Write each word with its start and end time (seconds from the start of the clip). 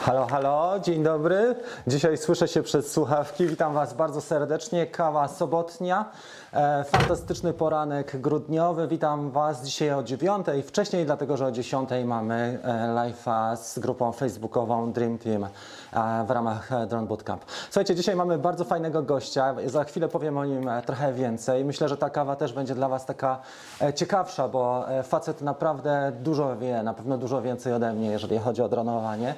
Halo, 0.00 0.26
halo, 0.26 0.80
dzień 0.80 1.02
dobry. 1.02 1.54
Dzisiaj 1.86 2.18
słyszę 2.18 2.48
się 2.48 2.62
przez 2.62 2.92
słuchawki. 2.92 3.46
Witam 3.46 3.74
Was 3.74 3.94
bardzo 3.94 4.20
serdecznie. 4.20 4.86
Kawa 4.86 5.28
sobotnia, 5.28 6.10
fantastyczny 6.84 7.52
poranek 7.52 8.20
grudniowy. 8.20 8.88
Witam 8.88 9.30
Was 9.30 9.64
dzisiaj 9.64 9.92
o 9.92 10.02
9. 10.02 10.46
Wcześniej, 10.66 11.06
dlatego 11.06 11.36
że 11.36 11.46
o 11.46 11.50
10 11.52 11.90
mamy 12.04 12.58
e, 12.64 12.68
live'a 12.94 13.56
z 13.56 13.78
grupą 13.78 14.12
facebookową 14.12 14.92
Dream 14.92 15.18
Team 15.18 15.44
e, 15.44 15.48
w 16.26 16.30
ramach 16.30 16.72
e, 16.72 16.86
Drone 16.86 17.06
Bootcamp. 17.06 17.44
Słuchajcie, 17.70 17.94
dzisiaj 17.94 18.16
mamy 18.16 18.38
bardzo 18.38 18.64
fajnego 18.64 19.02
gościa. 19.02 19.54
Za 19.66 19.84
chwilę 19.84 20.08
powiem 20.08 20.38
o 20.38 20.44
nim 20.44 20.68
e, 20.68 20.82
trochę 20.82 21.12
więcej. 21.12 21.64
Myślę, 21.64 21.88
że 21.88 21.96
ta 21.96 22.10
kawa 22.10 22.36
też 22.36 22.52
będzie 22.52 22.74
dla 22.74 22.88
Was 22.88 23.06
taka 23.06 23.40
e, 23.80 23.94
ciekawsza, 23.94 24.48
bo 24.48 24.90
e, 24.90 25.02
facet 25.02 25.40
naprawdę 25.42 26.12
dużo 26.20 26.56
wie, 26.56 26.82
na 26.82 26.94
pewno 26.94 27.18
dużo 27.18 27.42
więcej 27.42 27.72
ode 27.72 27.92
mnie, 27.92 28.10
jeżeli 28.10 28.38
chodzi 28.38 28.62
o 28.62 28.68
dronowanie. 28.68 29.34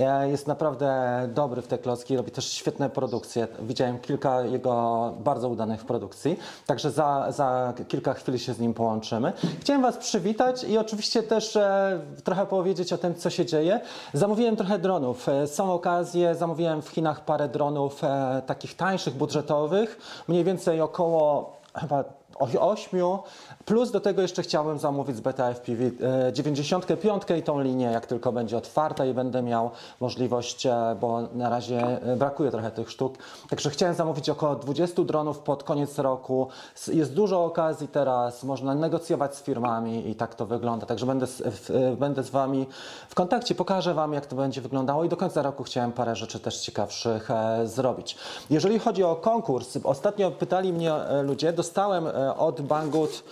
E, 0.00 0.28
Jest 0.30 0.46
naprawdę 0.46 1.04
dobry 1.34 1.62
w 1.62 1.66
te 1.66 1.78
klocki, 1.78 2.16
robi 2.16 2.30
też 2.30 2.52
świetne 2.52 2.90
produkcje. 2.90 3.48
Widziałem 3.62 3.98
kilka 3.98 4.42
jego 4.42 5.12
bardzo 5.24 5.48
udanych 5.48 5.84
produkcji, 5.84 6.38
także 6.66 6.90
za, 6.90 7.26
za 7.32 7.72
kilka 7.88 8.14
chwil 8.14 8.38
się 8.38 8.54
z 8.54 8.58
nim 8.60 8.74
połączymy. 8.74 9.32
Chciałem 9.60 9.82
Was 9.82 9.96
przywitać 9.96 10.64
i 10.64 10.78
oczywiście 10.78 11.22
też 11.22 11.56
e, 11.56 12.00
trochę 12.24 12.46
powiedzieć 12.46 12.92
o 12.92 12.98
tym, 12.98 13.14
co 13.14 13.30
się 13.30 13.46
dzieje. 13.46 13.80
Zamówiłem 14.12 14.56
trochę 14.56 14.78
dronów. 14.78 15.28
E, 15.28 15.46
Są 15.46 15.72
okazje, 15.72 16.34
zamówiłem 16.34 16.82
w 16.82 16.88
Chinach 16.88 17.24
parę 17.24 17.48
dronów 17.48 18.04
e, 18.04 18.42
takich 18.46 18.76
tańszych, 18.76 19.14
budżetowych, 19.14 19.98
mniej 20.28 20.44
więcej 20.44 20.80
około 20.80 21.52
chyba 21.74 22.04
ośmiu, 22.60 23.18
plus 23.64 23.90
do 23.90 24.00
tego 24.00 24.22
jeszcze 24.22 24.42
chciałbym 24.42 24.78
zamówić 24.78 25.16
z 25.16 25.20
Beta 25.20 25.54
FPV 25.54 25.84
e, 26.28 26.32
95 26.32 27.22
i 27.38 27.42
tą 27.42 27.60
linię, 27.60 27.86
jak 27.86 28.06
tylko 28.06 28.32
będzie 28.32 28.56
otwarta 28.56 29.06
i 29.06 29.14
będę 29.14 29.42
miał 29.42 29.70
możliwość, 30.00 30.66
e, 30.66 30.96
bo 31.00 31.22
na 31.32 31.48
razie 31.48 32.02
e, 32.02 32.16
brakuje 32.16 32.50
trochę 32.50 32.70
tych 32.70 32.90
sztuk. 32.90 33.14
Także 33.50 33.70
chciałem 33.70 33.94
zamówić 33.94 34.30
około 34.30 34.54
20 34.54 35.02
dronów 35.02 35.38
pod 35.38 35.62
koniec 35.62 35.98
roku. 35.98 36.48
Jest 36.92 37.14
dużo 37.14 37.44
okazji 37.44 37.88
teraz, 37.88 38.44
można 38.44 38.74
negocjować 38.74 39.36
z 39.36 39.42
firmami 39.42 40.10
i 40.10 40.14
tak 40.14 40.34
to 40.34 40.46
wygląda. 40.46 40.86
Także 40.86 41.06
będę 41.06 41.26
z, 41.26 41.40
e, 41.70 41.96
będę 41.96 42.22
z 42.22 42.30
Wami 42.30 42.66
w 43.08 43.14
kontakcie, 43.14 43.54
pokażę 43.54 43.94
Wam, 43.94 44.12
jak 44.12 44.26
to 44.26 44.36
będzie 44.36 44.60
wyglądało 44.60 45.04
i 45.04 45.08
do 45.08 45.16
końca 45.16 45.42
roku 45.42 45.64
chciałem 45.64 45.92
parę 45.92 46.16
rzeczy 46.16 46.40
też 46.40 46.60
ciekawszych 46.60 47.28
zrobić. 47.64 48.16
Jeżeli 48.50 48.78
chodzi 48.78 49.04
o 49.04 49.16
konkurs, 49.16 49.78
ostatnio 49.84 50.30
pytali 50.30 50.72
mnie 50.72 50.92
ludzie, 51.22 51.52
dostałem 51.52 52.06
od 52.36 52.60
Banggood 52.60 53.24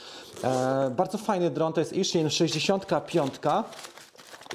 e, 0.44 0.90
bardzo 0.96 1.18
fajny 1.18 1.50
dron, 1.50 1.72
to 1.72 1.80
jest 1.80 1.92
Ishin 1.92 2.30
65. 2.30 3.34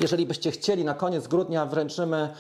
Jeżeli 0.02 0.26
byście 0.26 0.52
chcieli, 0.52 0.84
na 0.84 0.94
koniec 0.94 1.28
grudnia 1.28 1.66
wręczymy 1.66 2.34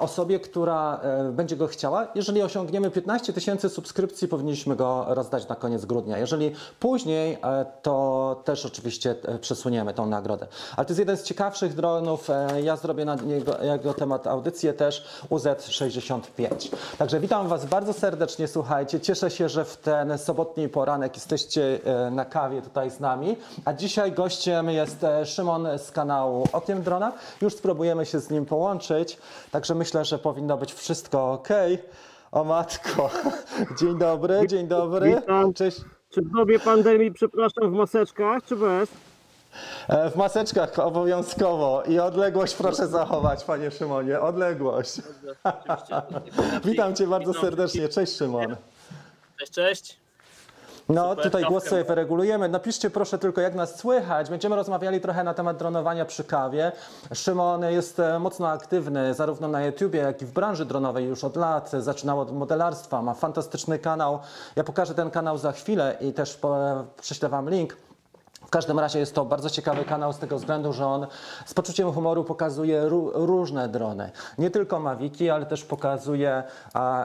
osobie, 0.00 0.40
która 0.40 1.00
e, 1.02 1.32
będzie 1.32 1.56
go 1.56 1.66
chciała. 1.66 2.06
Jeżeli 2.14 2.42
osiągniemy 2.42 2.90
15 2.90 3.32
tysięcy 3.32 3.68
subskrypcji, 3.68 4.28
powinniśmy 4.28 4.76
go 4.76 5.06
rozdać 5.08 5.48
na 5.48 5.56
koniec 5.56 5.84
grudnia. 5.84 6.18
Jeżeli 6.18 6.52
później, 6.80 7.38
e, 7.42 7.66
to 7.82 8.42
też 8.44 8.66
oczywiście 8.66 9.14
e, 9.24 9.38
przesuniemy 9.38 9.94
tą 9.94 10.06
nagrodę. 10.06 10.46
Ale 10.76 10.84
to 10.84 10.90
jest 10.90 10.98
jeden 10.98 11.16
z 11.16 11.22
ciekawszych 11.22 11.74
dronów. 11.74 12.28
Ja 12.62 12.76
zrobię 12.76 13.04
na 13.04 13.14
niego, 13.14 13.62
jego 13.62 13.94
temat 13.94 14.26
audycję 14.26 14.72
też 14.72 15.04
UZ65. 15.30 16.76
Także 16.98 17.20
witam 17.20 17.48
Was 17.48 17.66
bardzo 17.66 17.92
serdecznie, 17.92 18.48
słuchajcie. 18.48 19.00
Cieszę 19.00 19.30
się, 19.30 19.48
że 19.48 19.64
w 19.64 19.76
ten 19.76 20.18
sobotni 20.18 20.68
poranek 20.68 21.14
jesteście 21.14 21.80
na 22.10 22.24
kawie 22.24 22.62
tutaj 22.62 22.90
z 22.90 23.00
nami. 23.00 23.36
A 23.64 23.72
dzisiaj 23.72 24.12
gościem 24.12 24.70
jest 24.70 25.06
Szymon 25.24 25.68
z 25.78 25.90
kanału 25.90 26.48
Okiem 26.52 26.82
Drona. 26.82 27.12
Już 27.40 27.54
spróbujemy 27.54 28.06
się 28.06 28.20
z 28.20 28.30
nim 28.30 28.46
połączyć. 28.46 29.18
Także 29.54 29.74
myślę, 29.74 30.04
że 30.04 30.18
powinno 30.18 30.56
być 30.56 30.72
wszystko 30.74 31.32
ok. 31.32 31.48
O 32.32 32.44
matko. 32.44 33.10
Dzień 33.80 33.98
dobry, 33.98 34.46
dzień 34.48 34.68
dobry. 34.68 35.16
Witam. 35.20 35.54
Cześć. 35.54 35.80
Czy 36.10 36.22
w 36.22 36.30
dobie 36.36 36.58
pandemii, 36.58 37.12
przepraszam, 37.12 37.70
w 37.70 37.72
maseczkach, 37.72 38.44
czy 38.44 38.56
bez? 38.56 38.88
E, 39.88 40.10
W 40.10 40.16
maseczkach 40.16 40.78
obowiązkowo 40.78 41.82
i 41.82 41.98
odległość 41.98 42.54
proszę 42.54 42.86
zachować, 42.86 43.44
panie 43.44 43.70
Szymonie, 43.70 44.20
odległość. 44.20 45.02
Witam 46.64 46.94
cię 46.96 47.06
bardzo 47.06 47.34
serdecznie. 47.34 47.88
Cześć 47.88 48.16
Szymon. 48.16 48.56
Cześć, 49.38 49.52
cześć. 49.52 50.03
No, 50.88 51.10
Super, 51.10 51.24
tutaj 51.24 51.44
głos 51.44 51.64
sobie 51.64 51.84
wyregulujemy. 51.84 52.48
Napiszcie 52.48 52.90
proszę 52.90 53.18
tylko, 53.18 53.40
jak 53.40 53.54
nas 53.54 53.78
słychać. 53.78 54.30
Będziemy 54.30 54.56
rozmawiali 54.56 55.00
trochę 55.00 55.24
na 55.24 55.34
temat 55.34 55.56
dronowania 55.56 56.04
przy 56.04 56.24
kawie. 56.24 56.72
Szymon 57.14 57.62
jest 57.62 58.00
e, 58.00 58.18
mocno 58.18 58.48
aktywny 58.48 59.14
zarówno 59.14 59.48
na 59.48 59.64
YouTubie, 59.64 59.98
jak 59.98 60.22
i 60.22 60.26
w 60.26 60.32
branży 60.32 60.64
dronowej 60.64 61.06
już 61.06 61.24
od 61.24 61.36
lat. 61.36 61.70
Zaczynał 61.70 62.20
od 62.20 62.32
modelarstwa, 62.32 63.02
ma 63.02 63.14
fantastyczny 63.14 63.78
kanał. 63.78 64.18
Ja 64.56 64.64
pokażę 64.64 64.94
ten 64.94 65.10
kanał 65.10 65.38
za 65.38 65.52
chwilę 65.52 65.96
i 66.00 66.12
też 66.12 66.36
po, 66.36 66.58
prześlę 67.00 67.28
Wam 67.28 67.50
link. 67.50 67.76
W 68.46 68.50
każdym 68.50 68.78
razie 68.78 68.98
jest 68.98 69.14
to 69.14 69.24
bardzo 69.24 69.50
ciekawy 69.50 69.84
kanał 69.84 70.12
z 70.12 70.18
tego 70.18 70.36
względu, 70.38 70.72
że 70.72 70.86
on 70.86 71.06
z 71.46 71.54
poczuciem 71.54 71.92
humoru 71.92 72.24
pokazuje 72.24 72.82
ró- 72.82 73.10
różne 73.14 73.68
drony. 73.68 74.10
Nie 74.38 74.50
tylko 74.50 74.80
Maviki, 74.80 75.30
ale 75.30 75.46
też 75.46 75.64
pokazuje 75.64 76.42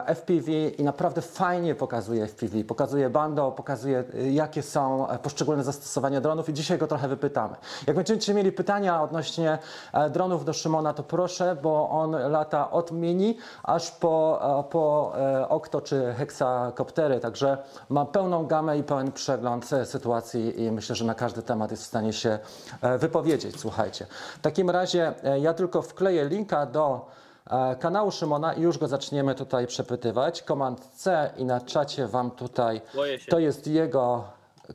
FPV 0.06 0.52
i 0.78 0.84
naprawdę 0.84 1.22
fajnie 1.22 1.74
pokazuje 1.74 2.26
FPV. 2.26 2.64
Pokazuje 2.64 3.10
bando, 3.10 3.50
pokazuje 3.52 4.04
y, 4.14 4.30
jakie 4.32 4.62
są 4.62 5.06
poszczególne 5.22 5.64
zastosowania 5.64 6.20
dronów 6.20 6.48
i 6.48 6.52
dzisiaj 6.52 6.78
go 6.78 6.86
trochę 6.86 7.08
wypytamy. 7.08 7.56
Jak 7.86 7.96
będziecie 7.96 8.34
mieli 8.34 8.52
pytania 8.52 9.02
odnośnie 9.02 9.58
e, 9.92 10.10
dronów 10.10 10.44
do 10.44 10.52
Szymona, 10.52 10.94
to 10.94 11.02
proszę, 11.02 11.56
bo 11.62 11.88
on 11.90 12.10
lata 12.10 12.70
od 12.70 12.92
mini 12.92 13.36
aż 13.62 13.90
po, 13.90 14.40
e, 14.60 14.70
po 14.70 15.12
e, 15.16 15.48
okto 15.48 15.80
czy 15.80 16.14
heksakoptery, 16.18 17.20
także 17.20 17.58
ma 17.88 18.04
pełną 18.04 18.46
gamę 18.46 18.78
i 18.78 18.82
pełen 18.82 19.12
przegląd 19.12 19.70
sytuacji 19.84 20.62
i 20.62 20.70
myślę, 20.72 20.94
że 20.96 21.04
na 21.04 21.14
każdy 21.14 21.29
temat 21.32 21.70
jest 21.70 21.82
w 21.82 21.86
stanie 21.86 22.12
się 22.12 22.38
e, 22.82 22.98
wypowiedzieć. 22.98 23.60
Słuchajcie, 23.60 24.06
w 24.38 24.40
takim 24.40 24.70
razie 24.70 25.12
e, 25.24 25.40
ja 25.40 25.54
tylko 25.54 25.82
wkleję 25.82 26.24
linka 26.24 26.66
do 26.66 27.06
e, 27.50 27.76
kanału 27.76 28.10
Szymona 28.10 28.52
i 28.52 28.62
już 28.62 28.78
go 28.78 28.88
zaczniemy 28.88 29.34
tutaj 29.34 29.66
przepytywać. 29.66 30.42
Komand 30.42 30.84
C 30.94 31.30
i 31.36 31.44
na 31.44 31.60
czacie 31.60 32.06
Wam 32.06 32.30
tutaj, 32.30 32.80
to 33.28 33.38
jest 33.38 33.66
jego 33.66 34.24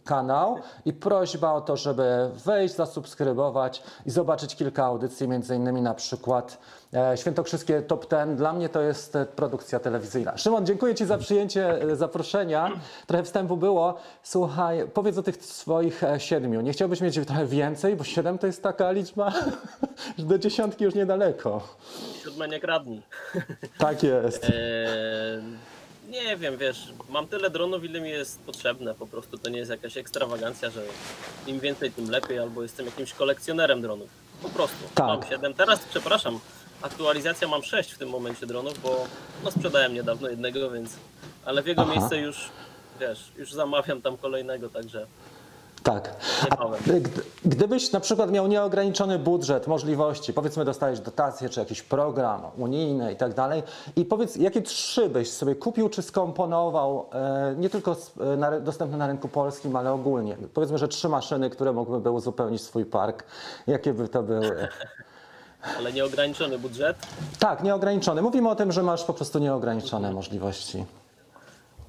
kanał 0.04 0.58
i 0.86 0.94
prośba 0.94 1.54
o 1.54 1.62
to, 1.62 1.78
żeby 1.78 2.30
wejść, 2.46 2.76
zasubskrybować 2.76 3.84
i 4.06 4.12
zobaczyć 4.12 4.56
kilka 4.56 4.86
audycji, 4.86 5.28
między 5.28 5.56
innymi 5.56 5.82
na 5.82 5.94
przykład 5.94 6.58
e, 6.94 7.18
Świętokrzyskie 7.18 7.82
Top 7.82 8.06
Ten. 8.06 8.36
Dla 8.36 8.54
mnie 8.54 8.70
to 8.70 8.82
jest 8.82 9.16
e, 9.16 9.26
produkcja 9.26 9.80
telewizyjna. 9.80 10.38
Szymon, 10.38 10.66
dziękuję 10.66 10.96
Ci 10.96 11.06
za 11.06 11.18
przyjęcie 11.18 11.82
e, 11.82 11.96
zaproszenia. 11.96 12.72
Trochę 13.08 13.24
wstępu 13.24 13.58
było. 13.58 13.98
Słuchaj, 14.24 14.88
powiedz 14.94 15.18
o 15.18 15.24
tych 15.24 15.46
swoich 15.46 16.02
siedmiu. 16.18 16.62
Nie 16.62 16.74
chciałbyś 16.74 17.02
mieć 17.02 17.26
trochę 17.26 17.46
więcej, 17.46 17.96
bo 17.96 18.04
siedem 18.04 18.38
to 18.38 18.48
jest 18.48 18.64
taka 18.64 18.92
liczba, 18.92 19.34
że 20.18 20.26
do 20.26 20.38
dziesiątki 20.38 20.84
już 20.84 20.96
niedaleko. 20.96 21.62
Siódme 22.24 22.48
nie 22.48 22.60
kradnij. 22.60 23.02
Tak 23.78 24.04
jest. 24.04 24.48
nie 26.24 26.38
wiem, 26.38 26.58
wiesz, 26.58 26.88
mam 27.10 27.28
tyle 27.28 27.50
dronów, 27.50 27.84
ile 27.84 28.02
mi 28.02 28.10
jest 28.10 28.40
potrzebne. 28.40 28.96
Po 28.96 29.08
prostu 29.08 29.38
to 29.38 29.50
nie 29.50 29.58
jest 29.58 29.72
jakaś 29.72 29.98
ekstrawagancja, 29.98 30.70
że 30.70 30.82
im 31.48 31.60
więcej, 31.60 31.92
tym 31.92 32.10
lepiej, 32.10 32.40
albo 32.40 32.64
jestem 32.64 32.86
jakimś 32.86 33.14
kolekcjonerem 33.14 33.82
dronów. 33.82 34.10
Po 34.42 34.50
prostu. 34.50 34.78
Tak. 34.96 35.08
Mam 35.08 35.24
7. 35.30 35.54
Teraz, 35.54 35.80
przepraszam, 35.90 36.40
aktualizacja 36.82 37.48
mam 37.48 37.64
6 37.64 37.92
w 37.92 37.98
tym 37.98 38.10
momencie 38.10 38.46
dronów, 38.46 38.82
bo 38.82 39.08
no, 39.44 39.52
sprzedałem 39.52 39.94
niedawno 39.94 40.30
jednego, 40.30 40.72
więc. 40.72 40.94
Ale 41.46 41.64
w 41.64 41.68
jego 41.68 41.82
Aha. 41.82 41.92
miejsce 41.92 42.18
już, 42.18 42.50
wiesz, 43.00 43.32
już 43.38 43.54
zamawiam 43.54 44.02
tam 44.02 44.18
kolejnego, 44.18 44.70
także 44.70 45.08
Tak. 45.86 46.16
Gdy- 46.86 47.10
Gdybyś 47.46 47.92
na 47.92 48.00
przykład 48.00 48.32
miał 48.32 48.48
nieograniczony 48.48 49.20
budżet, 49.20 49.68
możliwości, 49.68 50.34
powiedzmy 50.34 50.66
dostałeś 50.66 51.00
dotację 51.00 51.50
czy 51.50 51.60
jakiś 51.60 51.82
program 51.82 52.42
unijny 52.58 53.14
i 53.14 53.16
tak 53.16 53.34
dalej 53.34 53.64
i 53.96 54.06
powiedz, 54.06 54.36
jakie 54.36 54.62
trzy 54.62 55.10
byś 55.10 55.32
sobie 55.32 55.56
kupił 55.56 55.90
czy 55.90 56.02
skomponował, 56.02 57.06
e, 57.14 57.56
nie 57.58 57.70
tylko 57.70 57.96
e, 58.52 58.62
dostępne 58.62 58.98
na 58.98 59.08
rynku 59.08 59.28
polskim, 59.28 59.76
ale 59.76 59.92
ogólnie. 59.92 60.38
Powiedzmy, 60.54 60.78
że 60.78 60.88
trzy 60.88 61.10
maszyny, 61.10 61.50
które 61.50 61.74
mogłyby 61.74 62.12
uzupełnić 62.12 62.62
swój 62.62 62.86
park. 62.86 63.24
Jakie 63.68 63.94
by 63.94 64.08
to 64.08 64.24
były? 64.24 64.68
Ale 65.78 65.94
nieograniczony 65.94 66.60
budżet. 66.60 66.98
Tak, 67.40 67.64
nieograniczony. 67.64 68.22
Mówimy 68.22 68.50
o 68.50 68.56
tym, 68.56 68.72
że 68.72 68.84
masz 68.84 69.04
po 69.04 69.14
prostu 69.14 69.40
nieograniczone 69.40 70.12
możliwości. 70.12 70.86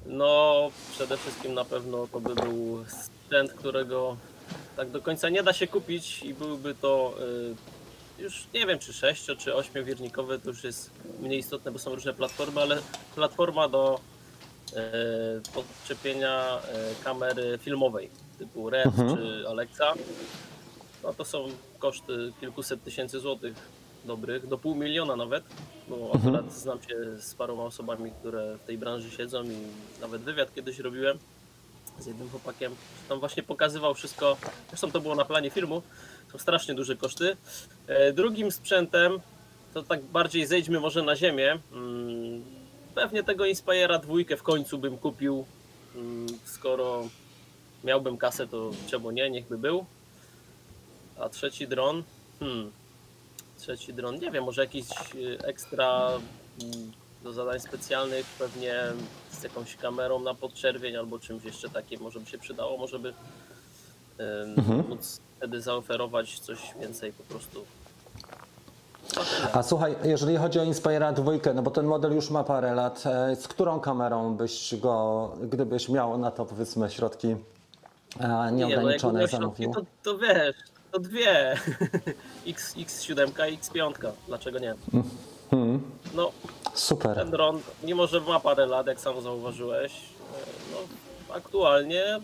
No, 0.07 0.71
przede 0.91 1.17
wszystkim 1.17 1.53
na 1.53 1.65
pewno 1.65 2.07
to 2.11 2.19
by 2.19 2.35
był 2.35 2.85
sprzęt, 2.87 3.53
którego 3.53 4.17
tak 4.75 4.89
do 4.89 5.01
końca 5.01 5.29
nie 5.29 5.43
da 5.43 5.53
się 5.53 5.67
kupić 5.67 6.23
i 6.23 6.33
byłby 6.33 6.75
to 6.75 7.13
y, 8.19 8.23
już 8.23 8.47
nie 8.53 8.65
wiem, 8.65 8.79
czy 8.79 8.93
6 8.93 9.25
czy 9.37 9.55
8 9.55 9.85
wirnikowy, 9.85 10.39
to 10.39 10.49
już 10.49 10.63
jest 10.63 10.91
mniej 11.19 11.39
istotne, 11.39 11.71
bo 11.71 11.79
są 11.79 11.95
różne 11.95 12.13
platformy, 12.13 12.61
ale 12.61 12.77
platforma 13.15 13.67
do 13.67 13.99
y, 14.69 14.75
podczepienia 15.53 16.57
y, 16.57 17.03
kamery 17.03 17.59
filmowej 17.61 18.09
typu 18.39 18.69
Red 18.69 18.89
czy 19.15 19.47
Alexa, 19.49 19.93
no 21.03 21.13
to 21.13 21.25
są 21.25 21.47
koszty 21.79 22.33
kilkuset 22.39 22.83
tysięcy 22.83 23.19
złotych 23.19 23.76
dobrych, 24.05 24.47
do 24.47 24.57
pół 24.57 24.75
miliona 24.75 25.15
nawet, 25.15 25.43
bo 25.87 26.11
akurat 26.15 26.53
znam 26.53 26.81
się 26.81 27.21
z 27.21 27.35
paroma 27.35 27.63
osobami, 27.63 28.11
które 28.19 28.57
w 28.57 28.63
tej 28.63 28.77
branży 28.77 29.11
siedzą 29.11 29.43
i 29.43 29.57
nawet 30.01 30.21
wywiad 30.21 30.55
kiedyś 30.55 30.79
robiłem 30.79 31.19
z 31.99 32.05
jednym 32.05 32.29
chłopakiem, 32.29 32.75
tam 33.09 33.19
właśnie 33.19 33.43
pokazywał 33.43 33.93
wszystko, 33.93 34.37
zresztą 34.69 34.91
to 34.91 35.01
było 35.01 35.15
na 35.15 35.25
planie 35.25 35.49
filmu, 35.49 35.81
są 36.31 36.37
strasznie 36.37 36.75
duże 36.75 36.95
koszty. 36.95 37.37
E, 37.87 38.13
Drugim 38.13 38.51
sprzętem, 38.51 39.19
to 39.73 39.83
tak 39.83 40.03
bardziej 40.03 40.45
zejdźmy 40.45 40.79
może 40.79 41.03
na 41.03 41.15
ziemię, 41.15 41.59
mm, 41.73 42.43
pewnie 42.95 43.23
tego 43.23 43.43
Inspire'a 43.43 44.01
dwójkę 44.01 44.37
w 44.37 44.43
końcu 44.43 44.77
bym 44.77 44.97
kupił, 44.97 45.45
mm, 45.95 46.27
skoro 46.45 47.07
miałbym 47.83 48.17
kasę, 48.17 48.47
to 48.47 48.71
czemu 48.87 49.11
nie, 49.11 49.29
niech 49.29 49.47
by 49.47 49.57
był. 49.57 49.85
A 51.19 51.29
trzeci 51.29 51.67
dron, 51.67 52.03
hmm, 52.39 52.71
trzeci 53.57 53.93
dron, 53.93 54.15
nie 54.19 54.31
wiem, 54.31 54.43
może 54.43 54.61
jakiś 54.61 54.85
y, 55.15 55.37
ekstra 55.43 56.09
mm, 56.63 56.91
do 57.23 57.33
zadań 57.33 57.59
specjalnych, 57.59 58.25
pewnie 58.39 58.75
z 59.31 59.43
jakąś 59.43 59.75
kamerą 59.75 60.19
na 60.19 60.33
podczerwień 60.33 60.95
albo 60.95 61.19
czymś 61.19 61.43
jeszcze 61.43 61.69
takim, 61.69 62.01
może 62.01 62.19
by 62.19 62.25
się 62.25 62.37
przydało, 62.37 62.77
może 62.77 62.99
by 62.99 63.13
ym, 64.19 64.85
móc 64.89 65.19
wtedy 65.37 65.61
zaoferować 65.61 66.39
coś 66.39 66.59
więcej 66.79 67.13
po 67.13 67.23
prostu. 67.23 67.65
No. 69.15 69.21
A 69.53 69.63
słuchaj, 69.63 69.95
jeżeli 70.03 70.37
chodzi 70.37 70.59
o 70.59 70.63
Inspira 70.63 71.11
2, 71.13 71.31
no 71.55 71.61
bo 71.61 71.71
ten 71.71 71.85
model 71.85 72.15
już 72.15 72.29
ma 72.29 72.43
parę 72.43 72.75
lat, 72.75 73.03
e, 73.05 73.35
z 73.35 73.47
którą 73.47 73.79
kamerą 73.79 74.35
byś 74.35 74.75
go, 74.75 75.31
gdybyś 75.43 75.89
miał 75.89 76.17
na 76.17 76.31
to 76.31 76.45
powiedzmy 76.45 76.89
środki 76.89 77.27
e, 77.27 77.35
Nie, 78.19 78.27
no 78.27 78.51
nieograniczone, 78.51 79.19
miał 79.19 79.27
zamówił? 79.27 79.73
to, 79.73 79.81
to 80.03 80.17
wiesz, 80.17 80.55
to 80.91 80.99
dwie. 80.99 81.57
X, 82.47 82.75
X7 82.75 83.49
i 83.51 83.57
X5, 83.57 84.11
dlaczego 84.27 84.59
nie? 84.59 84.75
Mhm. 84.93 85.81
No, 86.13 86.31
Super. 86.73 87.15
ten 87.15 87.31
dron, 87.31 87.61
mimo 87.83 88.07
że 88.07 88.21
ma 88.21 88.39
parę 88.39 88.65
lat, 88.65 88.87
jak 88.87 88.99
sam 88.99 89.21
zauważyłeś, 89.21 89.91
e, 89.93 89.97
no 90.71 90.77
aktualnie 91.35 92.19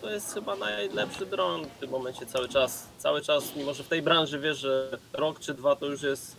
to 0.00 0.10
jest 0.10 0.34
chyba 0.34 0.56
najlepszy 0.56 1.26
dron 1.26 1.64
w 1.64 1.80
tym 1.80 1.90
momencie 1.90 2.26
cały 2.26 2.48
czas. 2.48 2.86
Cały 2.98 3.22
czas, 3.22 3.44
mimo 3.56 3.74
że 3.74 3.82
w 3.84 3.88
tej 3.88 4.02
branży 4.02 4.38
wiesz, 4.38 4.58
że 4.58 4.98
rok 5.12 5.40
czy 5.40 5.54
dwa 5.54 5.76
to 5.76 5.86
już 5.86 6.02
jest 6.02 6.36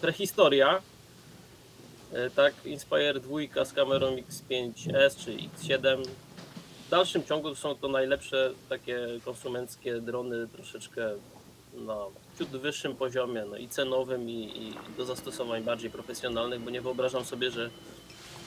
prehistoria. 0.00 0.82
E, 2.12 2.30
Tak, 2.30 2.54
Inspire 2.64 3.20
2 3.20 3.64
z 3.64 3.72
kamerą 3.72 4.16
X5S 4.16 5.16
czy 5.24 5.36
X7. 5.36 6.02
W 6.86 6.90
dalszym 6.90 7.24
ciągu 7.24 7.54
są 7.54 7.74
to 7.74 7.88
najlepsze 7.88 8.50
takie 8.68 9.06
konsumenckie 9.24 10.00
drony 10.00 10.48
troszeczkę 10.48 11.10
na 11.74 11.96
ciut 12.38 12.48
wyższym 12.48 12.96
poziomie 12.96 13.44
no 13.50 13.56
i 13.56 13.68
cenowym 13.68 14.30
i, 14.30 14.34
i 14.34 14.96
do 14.96 15.04
zastosowań 15.04 15.62
bardziej 15.62 15.90
profesjonalnych, 15.90 16.60
bo 16.60 16.70
nie 16.70 16.80
wyobrażam 16.80 17.24
sobie, 17.24 17.50
że 17.50 17.70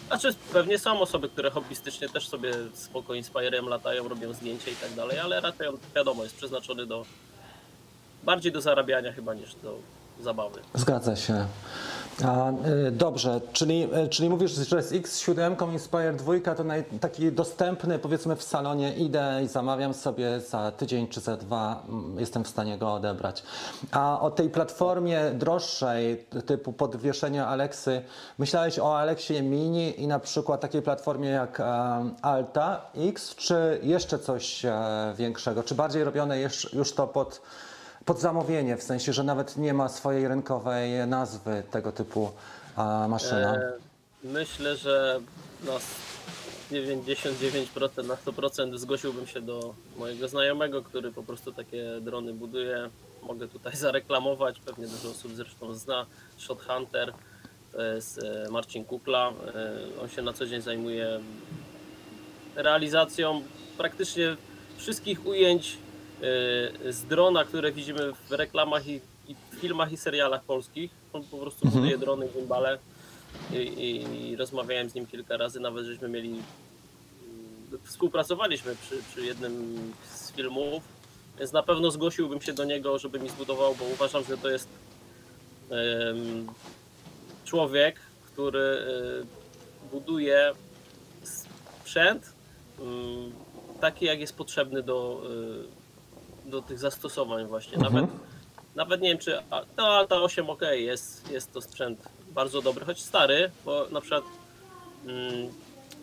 znaczy 0.07 0.35
pewnie 0.53 0.79
są 0.79 0.99
osoby, 0.99 1.29
które 1.29 1.51
hobbystycznie 1.51 2.09
też 2.09 2.27
sobie 2.27 2.53
spoko 2.73 3.13
Inspirem 3.13 3.67
latają, 3.67 4.07
robią 4.07 4.33
zdjęcia 4.33 4.71
i 4.71 4.75
tak 4.75 4.93
dalej, 4.93 5.19
ale 5.19 5.41
raczej 5.41 5.67
on 5.67 5.77
wiadomo 5.95 6.23
jest 6.23 6.35
przeznaczony 6.35 6.85
do 6.85 7.05
bardziej 8.23 8.51
do 8.51 8.61
zarabiania 8.61 9.13
chyba 9.13 9.33
niż 9.33 9.55
do 9.55 9.77
zabawy. 10.19 10.61
Zgadza 10.73 11.15
się. 11.15 11.47
A, 12.25 12.51
y, 12.87 12.91
dobrze, 12.91 13.41
czyli, 13.53 13.83
y, 14.05 14.07
czyli 14.09 14.29
mówisz, 14.29 14.51
że 14.51 14.83
z 14.83 14.91
X7 14.91 15.71
Inspire 15.73 16.13
2 16.13 16.55
to 16.55 16.63
naj, 16.63 16.83
taki 16.99 17.31
dostępny 17.31 17.99
powiedzmy 17.99 18.35
w 18.35 18.43
salonie 18.43 18.93
idę 18.95 19.39
i 19.43 19.47
zamawiam 19.47 19.93
sobie 19.93 20.39
za 20.39 20.71
tydzień 20.71 21.07
czy 21.07 21.19
za 21.19 21.37
dwa 21.37 21.83
mm, 21.89 22.19
jestem 22.19 22.43
w 22.43 22.47
stanie 22.47 22.77
go 22.77 22.93
odebrać. 22.93 23.43
A 23.91 24.19
o 24.21 24.31
tej 24.31 24.49
platformie 24.49 25.31
droższej 25.33 26.25
typu 26.45 26.73
podwieszenia 26.73 27.47
Alexy, 27.47 28.01
myślałeś 28.37 28.79
o 28.79 28.99
Alexie 28.99 29.41
Mini 29.41 30.01
i 30.01 30.07
na 30.07 30.19
przykład 30.19 30.61
takiej 30.61 30.81
platformie 30.81 31.29
jak 31.29 31.59
e, 31.59 31.63
Alta 32.21 32.81
X, 32.95 33.35
czy 33.35 33.79
jeszcze 33.83 34.19
coś 34.19 34.65
większego? 35.15 35.63
Czy 35.63 35.75
bardziej 35.75 36.03
robione 36.03 36.41
już, 36.41 36.73
już 36.73 36.93
to 36.93 37.07
pod 37.07 37.41
pod 38.07 38.19
zamówienie, 38.19 38.77
w 38.77 38.83
sensie, 38.83 39.13
że 39.13 39.23
nawet 39.23 39.57
nie 39.57 39.73
ma 39.73 39.89
swojej 39.89 40.27
rynkowej 40.27 41.07
nazwy 41.07 41.63
tego 41.71 41.91
typu 41.91 42.31
maszyna. 43.07 43.55
E, 43.55 43.71
myślę, 44.23 44.75
że 44.75 45.19
na 45.63 45.71
99% 46.71 48.07
na 48.07 48.15
100% 48.15 48.77
zgłosiłbym 48.77 49.27
się 49.27 49.41
do 49.41 49.73
mojego 49.97 50.27
znajomego, 50.27 50.81
który 50.81 51.11
po 51.11 51.23
prostu 51.23 51.51
takie 51.51 52.01
drony 52.01 52.33
buduje. 52.33 52.89
Mogę 53.23 53.47
tutaj 53.47 53.75
zareklamować, 53.85 54.59
pewnie 54.59 54.87
dużo 54.87 55.09
osób 55.09 55.31
zresztą 55.35 55.73
zna. 55.73 56.05
Shot 56.37 56.61
Hunter 56.61 57.13
to 57.71 57.81
jest 57.81 58.23
e, 58.23 58.51
Marcin 58.51 58.85
Kukla. 58.85 59.29
E, 59.29 60.01
On 60.01 60.09
się 60.09 60.21
na 60.21 60.33
co 60.33 60.45
dzień 60.45 60.61
zajmuje 60.61 61.19
realizacją 62.55 63.41
praktycznie 63.77 64.37
wszystkich 64.77 65.25
ujęć 65.25 65.77
z 66.89 67.03
drona, 67.09 67.45
które 67.45 67.71
widzimy 67.71 68.13
w 68.29 68.31
reklamach 68.31 68.87
i, 68.87 69.01
i 69.27 69.35
filmach 69.59 69.91
i 69.91 69.97
serialach 69.97 70.43
polskich. 70.43 70.91
On 71.13 71.23
po 71.23 71.37
prostu 71.37 71.67
buduje 71.67 71.97
drony, 71.97 72.29
gimbale 72.35 72.79
i, 73.51 73.55
i, 73.55 74.29
i 74.29 74.35
rozmawiałem 74.35 74.89
z 74.89 74.95
nim 74.95 75.05
kilka 75.05 75.37
razy, 75.37 75.59
nawet 75.59 75.85
żeśmy 75.85 76.09
mieli 76.09 76.29
mm, 76.29 76.43
współpracowaliśmy 77.83 78.75
przy, 78.75 78.97
przy 79.11 79.25
jednym 79.25 79.77
z 80.13 80.31
filmów, 80.31 80.83
więc 81.39 81.51
na 81.51 81.63
pewno 81.63 81.91
zgłosiłbym 81.91 82.41
się 82.41 82.53
do 82.53 82.63
niego, 82.63 82.99
żeby 82.99 83.19
mi 83.19 83.29
zbudował, 83.29 83.75
bo 83.75 83.85
uważam, 83.85 84.23
że 84.23 84.37
to 84.37 84.49
jest 84.49 84.67
em, 85.69 86.47
człowiek, 87.45 87.99
który 88.33 88.59
e, 88.59 89.89
buduje 89.91 90.51
sprzęt 91.23 92.33
mm, 92.79 93.31
taki, 93.81 94.05
jak 94.05 94.19
jest 94.19 94.35
potrzebny 94.35 94.83
do, 94.83 95.21
do 96.47 96.61
tych 96.61 96.79
zastosowań 96.79 97.45
właśnie. 97.45 97.77
Nawet, 97.77 98.05
nawet 98.75 99.01
nie 99.01 99.09
wiem, 99.09 99.17
czy 99.17 99.39
no, 99.77 99.87
Alta 99.87 100.21
8 100.21 100.49
ok, 100.49 100.61
jest, 100.71 101.31
jest 101.31 101.53
to 101.53 101.61
sprzęt 101.61 101.99
bardzo 102.31 102.61
dobry, 102.61 102.85
choć 102.85 103.01
stary, 103.01 103.51
bo 103.65 103.87
na 103.91 104.01
przykład 104.01 104.23
mm, 105.05 105.49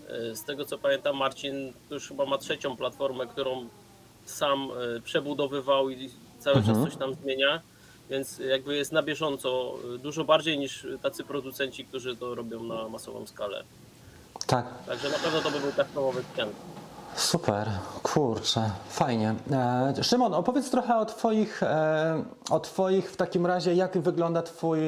e, 0.08 0.36
z 0.36 0.44
tego 0.44 0.64
co 0.64 0.78
pamiętam 0.78 1.16
Marcin 1.16 1.72
już 1.90 2.08
chyba 2.08 2.26
ma 2.26 2.38
trzecią 2.38 2.76
platformę, 2.76 3.26
którą 3.26 3.68
sam 4.24 4.70
e, 4.96 5.00
przebudowywał 5.00 5.90
i 5.90 6.10
cały 6.38 6.62
czas 6.62 6.78
coś 6.84 6.96
tam 6.96 7.14
zmienia, 7.14 7.60
więc 8.10 8.38
jakby 8.38 8.76
jest 8.76 8.92
na 8.92 9.02
bieżąco 9.02 9.74
e, 9.94 9.98
dużo 9.98 10.24
bardziej 10.24 10.58
niż 10.58 10.86
tacy 11.02 11.24
producenci, 11.24 11.84
którzy 11.84 12.16
to 12.16 12.34
robią 12.34 12.62
na 12.62 12.88
masową 12.88 13.26
skalę. 13.26 13.64
Tak, 14.46 14.84
Także 14.86 15.08
na 15.08 15.18
pewno 15.18 15.40
to 15.40 15.50
by 15.50 15.60
był 15.60 15.72
technology 15.72 16.22
sprzęt. 16.22 16.52
Super, 17.16 17.70
kurczę, 18.02 18.70
fajnie. 18.88 19.34
E, 19.52 20.04
Szymon, 20.04 20.34
opowiedz 20.34 20.70
trochę 20.70 20.96
o 20.96 21.04
twoich, 21.04 21.62
e, 21.62 22.24
o 22.50 22.60
twoich 22.60 23.10
w 23.12 23.16
takim 23.16 23.46
razie, 23.46 23.74
jak 23.74 23.98
wygląda 23.98 24.42
twój 24.42 24.78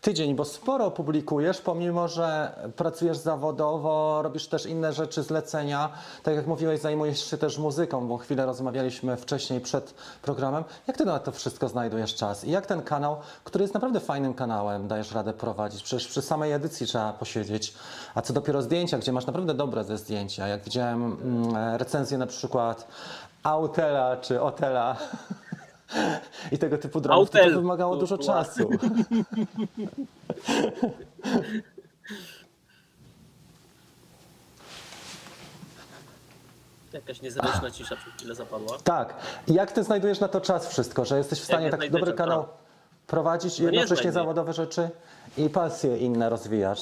tydzień, 0.00 0.34
bo 0.34 0.44
sporo 0.44 0.90
publikujesz, 0.90 1.60
pomimo, 1.60 2.08
że 2.08 2.52
pracujesz 2.76 3.16
zawodowo, 3.16 4.22
robisz 4.22 4.48
też 4.48 4.66
inne 4.66 4.92
rzeczy, 4.92 5.22
zlecenia. 5.22 5.92
Tak 6.22 6.34
jak 6.34 6.46
mówiłeś, 6.46 6.80
zajmujesz 6.80 7.30
się 7.30 7.38
też 7.38 7.58
muzyką, 7.58 8.08
bo 8.08 8.16
chwilę 8.16 8.46
rozmawialiśmy 8.46 9.16
wcześniej 9.16 9.60
przed 9.60 9.94
programem. 10.22 10.64
Jak 10.86 10.96
ty 10.96 11.04
na 11.04 11.18
to 11.18 11.32
wszystko 11.32 11.68
znajdujesz 11.68 12.14
czas? 12.14 12.44
I 12.44 12.50
jak 12.50 12.66
ten 12.66 12.82
kanał, 12.82 13.16
który 13.44 13.64
jest 13.64 13.74
naprawdę 13.74 14.00
fajnym 14.00 14.34
kanałem, 14.34 14.88
dajesz 14.88 15.12
radę 15.12 15.32
prowadzić? 15.32 15.82
Przecież 15.82 16.08
przy 16.08 16.22
samej 16.22 16.52
edycji 16.52 16.86
trzeba 16.86 17.12
posiedzieć. 17.12 17.74
A 18.14 18.22
co 18.22 18.32
dopiero 18.32 18.62
zdjęcia, 18.62 18.98
gdzie 18.98 19.12
masz 19.12 19.26
naprawdę 19.26 19.54
dobre 19.54 19.84
ze 19.84 19.98
zdjęcia. 19.98 20.48
Jak 20.48 20.64
widziałem 20.64 21.16
mm, 21.22 21.75
recenzję 21.78 22.18
na 22.18 22.26
przykład 22.26 22.88
Autela 23.42 24.16
czy 24.16 24.42
Otela 24.42 24.96
i 26.52 26.58
tego 26.58 26.78
typu 26.78 27.00
dronów, 27.00 27.30
to, 27.30 27.38
to 27.38 27.50
wymagało 27.50 27.96
dużo 27.96 28.18
czasu. 28.18 28.70
Jakaś 36.92 37.22
niezręczna 37.22 37.70
cisza 37.70 37.96
przez 37.96 38.14
chwilę 38.14 38.34
zapadła. 38.34 38.78
Tak. 38.84 39.14
I 39.46 39.54
jak 39.54 39.72
ty 39.72 39.82
znajdujesz 39.82 40.20
na 40.20 40.28
to 40.28 40.40
czas 40.40 40.68
wszystko, 40.68 41.04
że 41.04 41.18
jesteś 41.18 41.40
w 41.40 41.44
stanie 41.44 41.64
ja 41.64 41.70
taki 41.70 41.90
dobry 41.90 42.12
kanał 42.12 42.48
prowadzić 43.06 43.58
i 43.58 43.62
No 43.62 43.70
nie 43.70 43.78
jednocześnie 43.78 44.12
zawodowe 44.12 44.52
rzeczy 44.52 44.90
i 45.38 45.50
pasje 45.50 45.98
inne 45.98 46.28
rozwijasz? 46.28 46.80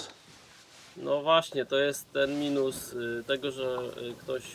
No 0.97 1.23
właśnie, 1.23 1.67
to 1.67 1.79
jest 1.79 2.13
ten 2.13 2.41
minus 2.41 2.93
y, 2.93 3.25
tego, 3.27 3.51
że 3.51 3.79
y, 4.11 4.15
ktoś, 4.15 4.43
y, 4.43 4.47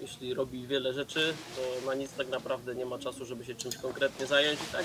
jeśli 0.00 0.34
robi 0.34 0.66
wiele 0.66 0.92
rzeczy, 0.92 1.34
to 1.56 1.86
na 1.86 1.94
nic 1.94 2.12
tak 2.12 2.28
naprawdę 2.28 2.74
nie 2.74 2.86
ma 2.86 2.98
czasu, 2.98 3.24
żeby 3.24 3.44
się 3.44 3.54
czymś 3.54 3.76
konkretnie 3.76 4.26
zająć. 4.26 4.60
I 4.60 4.72
tak 4.72 4.84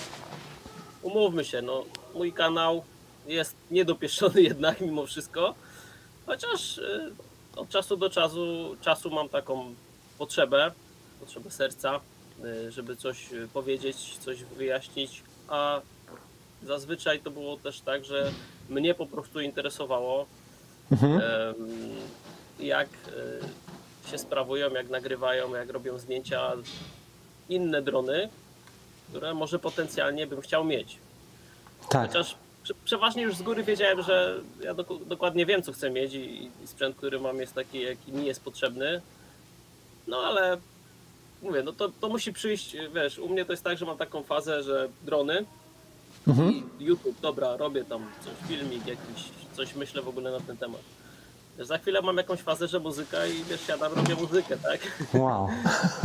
umówmy 1.02 1.46
się, 1.46 1.62
no 1.62 1.84
mój 2.14 2.34
kanał 2.34 2.84
jest 3.28 3.56
niedopieszczony 3.72 4.42
jednak 4.52 4.82
mimo 4.82 5.06
wszystko, 5.06 5.56
chociaż 6.26 6.80
od 7.56 7.70
czasu 7.70 7.98
do 7.98 8.10
czasu, 8.10 8.76
czasu 8.82 9.10
mam 9.10 9.30
taką 9.30 9.76
potrzebę, 10.18 10.72
potrzebę 11.20 11.52
serca, 11.52 12.00
żeby 12.70 12.96
coś 12.96 13.30
powiedzieć, 13.54 14.18
coś 14.18 14.44
wyjaśnić, 14.44 15.24
a 15.48 15.82
zazwyczaj 16.64 17.20
to 17.20 17.32
było 17.32 17.58
też 17.58 17.82
tak, 17.82 18.06
że 18.06 18.32
mnie 18.70 18.94
po 18.94 19.06
prostu 19.06 19.40
interesowało, 19.40 20.26
Mhm. 20.92 21.22
jak 22.60 22.90
e, 24.08 24.10
się 24.12 24.18
sprawują, 24.18 24.70
jak 24.74 24.90
nagrywają, 24.90 25.56
jak 25.56 25.70
robią 25.70 25.98
zdjęcia 26.00 26.52
inne 27.50 27.82
drony, 27.82 28.30
które 29.10 29.34
może 29.34 29.60
potencjalnie 29.60 30.28
bym 30.28 30.42
chciał 30.42 30.64
mieć. 30.66 30.98
Tak. 31.90 32.08
Chociaż 32.08 32.36
prze- 32.64 32.74
przeważnie 32.86 33.24
już 33.24 33.36
z 33.36 33.42
góry 33.42 33.64
wiedziałem, 33.64 34.02
że 34.02 34.40
ja 34.64 34.74
dok- 34.74 35.06
dokładnie 35.06 35.46
wiem, 35.46 35.64
co 35.64 35.72
chcę 35.74 35.90
mieć 35.90 36.14
i, 36.14 36.52
i 36.64 36.68
sprzęt, 36.68 36.98
który 36.98 37.20
mam 37.20 37.38
jest 37.40 37.54
taki, 37.54 37.82
jaki 37.82 38.12
mi 38.14 38.26
jest 38.26 38.44
potrzebny. 38.44 39.02
No 40.08 40.18
ale 40.18 40.58
mówię, 41.42 41.64
no 41.64 41.74
to, 41.74 41.90
to 42.02 42.10
musi 42.10 42.34
przyjść, 42.34 42.76
wiesz, 42.94 43.20
u 43.20 43.30
mnie 43.30 43.46
to 43.46 43.54
jest 43.54 43.64
tak, 43.64 43.78
że 43.78 43.86
mam 43.86 43.98
taką 43.98 44.24
fazę, 44.24 44.64
że 44.64 44.90
drony 45.04 45.46
i 46.28 46.64
YouTube, 46.80 47.22
dobra, 47.22 47.58
robię 47.58 47.84
tam 47.84 48.06
coś, 48.24 48.48
filmik 48.48 48.88
jakiś, 48.88 49.30
coś 49.54 49.76
myślę 49.76 50.02
w 50.02 50.08
ogóle 50.08 50.32
na 50.32 50.40
ten 50.40 50.58
temat. 50.58 50.82
Za 51.60 51.78
chwilę 51.78 52.02
mam 52.02 52.18
jakąś 52.18 52.40
fazę, 52.40 52.68
że 52.68 52.80
muzyka 52.80 53.26
i 53.26 53.44
wiesz, 53.44 53.62
siadam, 53.68 53.94
robię 53.94 54.16
muzykę, 54.16 54.58
tak? 54.58 54.80
Wow. 55.14 55.48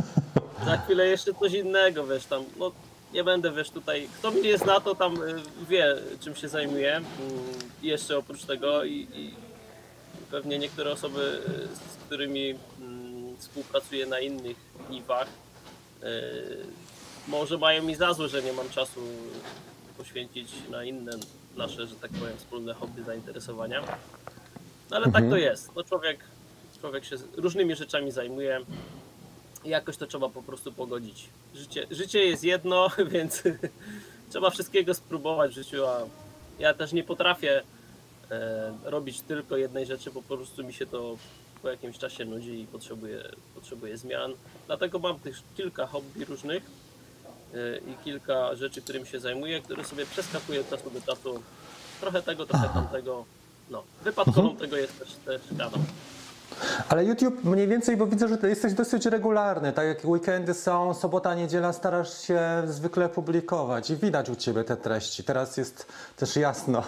Za 0.67 0.77
chwilę 0.77 1.07
jeszcze 1.07 1.35
coś 1.35 1.53
innego, 1.53 2.07
wiesz, 2.07 2.27
tam, 2.27 2.45
no 2.59 2.73
nie 3.13 3.25
będę, 3.25 3.53
wiesz, 3.53 3.71
tutaj, 3.71 4.09
kto 4.19 4.31
mnie 4.31 4.59
zna, 4.59 4.81
to 4.81 4.95
tam 4.95 5.23
y, 5.23 5.43
wie, 5.69 5.97
czym 6.21 6.35
się 6.35 6.49
zajmuję 6.49 6.97
mm, 6.97 7.07
i 7.83 7.87
jeszcze 7.87 8.19
oprócz 8.19 8.45
tego 8.45 8.85
i, 8.85 9.07
i 9.15 9.35
pewnie 10.31 10.59
niektóre 10.59 10.93
osoby, 10.93 11.43
y, 11.49 11.77
z 11.77 12.05
którymi 12.07 12.55
mm, 12.81 13.37
współpracuję 13.39 14.07
na 14.07 14.21
innych 14.21 14.57
niwach, 14.91 15.29
y, 16.03 16.07
może 17.29 17.59
mają 17.59 17.83
mi 17.83 17.95
za 17.95 18.15
złe, 18.15 18.29
że 18.29 18.43
nie 18.43 18.53
mam 18.53 18.69
czasu 18.69 19.01
poświęcić 19.99 20.53
na 20.71 20.85
inne 20.85 21.13
nasze, 21.57 21.87
że 21.87 21.97
tak 21.97 22.11
powiem, 22.11 22.37
wspólne 22.37 22.75
hobby, 22.75 23.03
zainteresowania. 23.03 23.83
No 24.91 24.97
ale 24.97 25.13
tak 25.13 25.31
to 25.31 25.37
jest. 25.37 25.71
No 25.77 25.85
człowiek, 25.85 26.21
człowiek 26.81 27.05
się 27.05 27.17
różnymi 27.37 27.77
rzeczami 27.77 28.11
zajmuje 28.11 28.61
i 29.65 29.69
jakoś 29.69 29.97
to 29.97 30.07
trzeba 30.07 30.29
po 30.29 30.43
prostu 30.43 30.73
pogodzić. 30.73 31.29
Życie, 31.55 31.87
życie 31.91 32.25
jest 32.25 32.45
jedno, 32.45 32.91
więc 33.13 33.43
trzeba 34.31 34.51
wszystkiego 34.51 34.95
spróbować 34.95 35.51
w 35.51 35.55
życiu, 35.55 35.87
a 35.87 36.01
ja 36.59 36.75
też 36.75 36.93
nie 36.93 37.05
potrafię 37.05 37.63
e, 38.31 38.73
robić 38.85 39.21
tylko 39.21 39.57
jednej 39.57 39.87
rzeczy, 39.87 40.11
bo 40.11 40.23
po 40.23 40.37
prostu 40.37 40.65
mi 40.65 40.73
się 40.73 40.87
to 40.87 41.17
po 41.63 41.69
jakimś 41.71 41.99
czasie 41.99 42.25
nudzi 42.25 42.61
i 42.61 42.67
potrzebuję, 42.67 43.23
potrzebuję 43.55 43.99
zmian. 43.99 44.33
Dlatego 44.67 44.99
mam 44.99 45.19
tych 45.19 45.43
kilka 45.57 45.87
hobby 45.87 46.25
różnych 46.25 46.86
i 47.87 48.05
kilka 48.05 48.55
rzeczy, 48.55 48.83
którymi 48.83 49.07
się 49.07 49.21
zajmuję, 49.21 49.63
które 49.63 49.85
sobie 49.85 50.07
przeskakuję 50.07 50.61
od 50.61 50.71
czasu 50.71 50.91
do 50.91 51.01
czasu. 51.01 51.43
Trochę 52.01 52.23
tego, 52.23 52.47
trochę 52.47 52.69
tamtego. 52.69 53.25
No, 53.71 53.83
wypadkową 54.05 54.57
tego 54.57 54.77
jest 54.77 54.99
też, 54.99 55.09
też 55.25 55.41
kanał. 55.59 55.81
Ale 56.89 57.05
YouTube 57.05 57.45
mniej 57.45 57.69
więcej, 57.69 57.97
bo 57.97 58.07
widzę, 58.07 58.29
że 58.29 58.39
ty 58.39 58.49
jesteś 58.49 58.73
dosyć 58.73 59.07
regularny. 59.07 59.73
Tak 59.73 59.87
jak 59.87 60.05
weekendy 60.05 60.55
są, 60.55 60.95
sobota, 60.95 61.35
niedziela 61.35 61.73
starasz 61.73 62.21
się 62.21 62.41
zwykle 62.67 63.09
publikować 63.09 63.91
i 63.91 63.97
widać 63.97 64.31
u 64.31 64.37
ciebie 64.37 64.65
te 64.65 64.77
treści. 64.77 65.25
Teraz 65.25 65.57
jest 65.57 65.87
też 66.17 66.37
jasno 66.37 66.83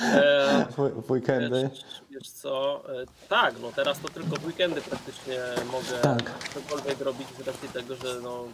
E, 0.00 0.66
w 0.76 1.06
w 1.06 1.10
weekendy. 1.10 1.70
Wiesz, 1.72 1.84
wiesz 2.10 2.28
co, 2.28 2.82
e, 3.02 3.04
tak, 3.28 3.54
no 3.62 3.72
teraz 3.72 4.00
to 4.00 4.08
tylko 4.08 4.36
w 4.36 4.46
weekendy 4.46 4.80
praktycznie 4.80 5.38
mogę 5.72 6.00
Tak. 6.02 6.22
cokolwiek 6.54 7.00
robić 7.00 7.28
z 7.38 7.46
racji 7.46 7.68
tego, 7.68 7.94
że 7.96 8.20
no 8.22 8.44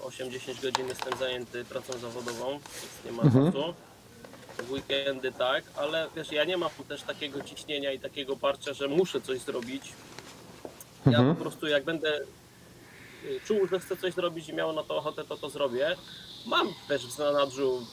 8-10 0.00 0.62
godzin 0.62 0.88
jestem 0.88 1.18
zajęty 1.18 1.64
pracą 1.64 1.98
zawodową, 1.98 2.50
więc 2.50 3.04
nie 3.04 3.12
ma 3.12 3.22
czasu. 3.22 3.74
W 4.58 4.70
weekendy 4.70 5.32
tak, 5.32 5.64
ale 5.76 6.08
wiesz, 6.16 6.32
ja 6.32 6.44
nie 6.44 6.56
mam 6.56 6.70
też 6.88 7.02
takiego 7.02 7.42
ciśnienia 7.42 7.92
i 7.92 8.00
takiego 8.00 8.36
parcia, 8.36 8.72
że 8.72 8.88
muszę 8.88 9.20
coś 9.20 9.40
zrobić. 9.40 9.92
Ja 11.06 11.22
po 11.22 11.34
prostu 11.34 11.66
jak 11.66 11.84
będę 11.84 12.20
y, 13.24 13.40
czuł, 13.44 13.66
że 13.66 13.80
chcę 13.80 13.96
coś 13.96 14.14
zrobić 14.14 14.48
i 14.48 14.54
miał 14.54 14.72
na 14.72 14.82
to 14.82 14.96
ochotę, 14.96 15.24
to 15.24 15.36
to 15.36 15.50
zrobię. 15.50 15.96
Mam 16.46 16.68
też 16.88 17.06
w 17.06 17.10
zanadrzu 17.12 17.86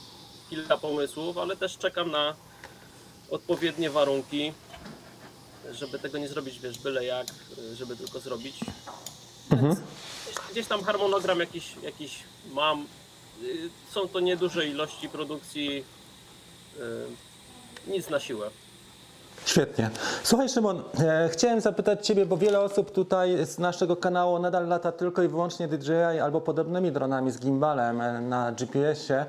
kilka 0.49 0.77
pomysłów, 0.77 1.37
ale 1.37 1.55
też 1.55 1.77
czekam 1.77 2.11
na 2.11 2.35
odpowiednie 3.29 3.89
warunki, 3.89 4.53
żeby 5.71 5.99
tego 5.99 6.17
nie 6.17 6.27
zrobić, 6.27 6.59
wiesz, 6.59 6.79
byle 6.79 7.05
jak, 7.05 7.27
y, 7.57 7.75
żeby 7.75 7.97
tylko 7.97 8.19
zrobić. 8.19 8.55
Więc 9.51 9.79
gdzieś, 10.51 10.67
tam 10.67 10.83
harmonogram 10.83 11.39
jakiś, 11.39 11.75
jakiś 11.83 12.23
mam. 12.53 12.85
Y, 13.43 13.69
Są 13.91 14.07
to 14.07 14.19
nieduże 14.19 14.67
ilości 14.67 15.09
produkcji, 15.09 15.83
y, 17.87 17.91
nic 17.91 18.09
na 18.09 18.19
siłę. 18.19 18.49
Świetnie. 19.45 19.89
Słuchaj 20.23 20.49
Szymon, 20.49 20.83
e, 20.99 21.29
chciałem 21.31 21.61
zapytać 21.61 22.07
Ciebie, 22.07 22.25
bo 22.25 22.37
wiele 22.37 22.59
osób 22.59 22.91
tutaj 22.91 23.45
z 23.45 23.59
naszego 23.59 23.95
kanału 23.95 24.39
nadal 24.39 24.67
lata 24.67 24.91
tylko 24.91 25.23
i 25.23 25.27
wyłącznie 25.27 25.67
DJI 25.67 26.19
albo 26.23 26.41
podobnymi 26.41 26.91
dronami 26.91 27.31
z 27.31 27.39
gimbalem 27.39 28.01
e, 28.01 28.21
na 28.21 28.51
GPS-ie. 28.51 29.25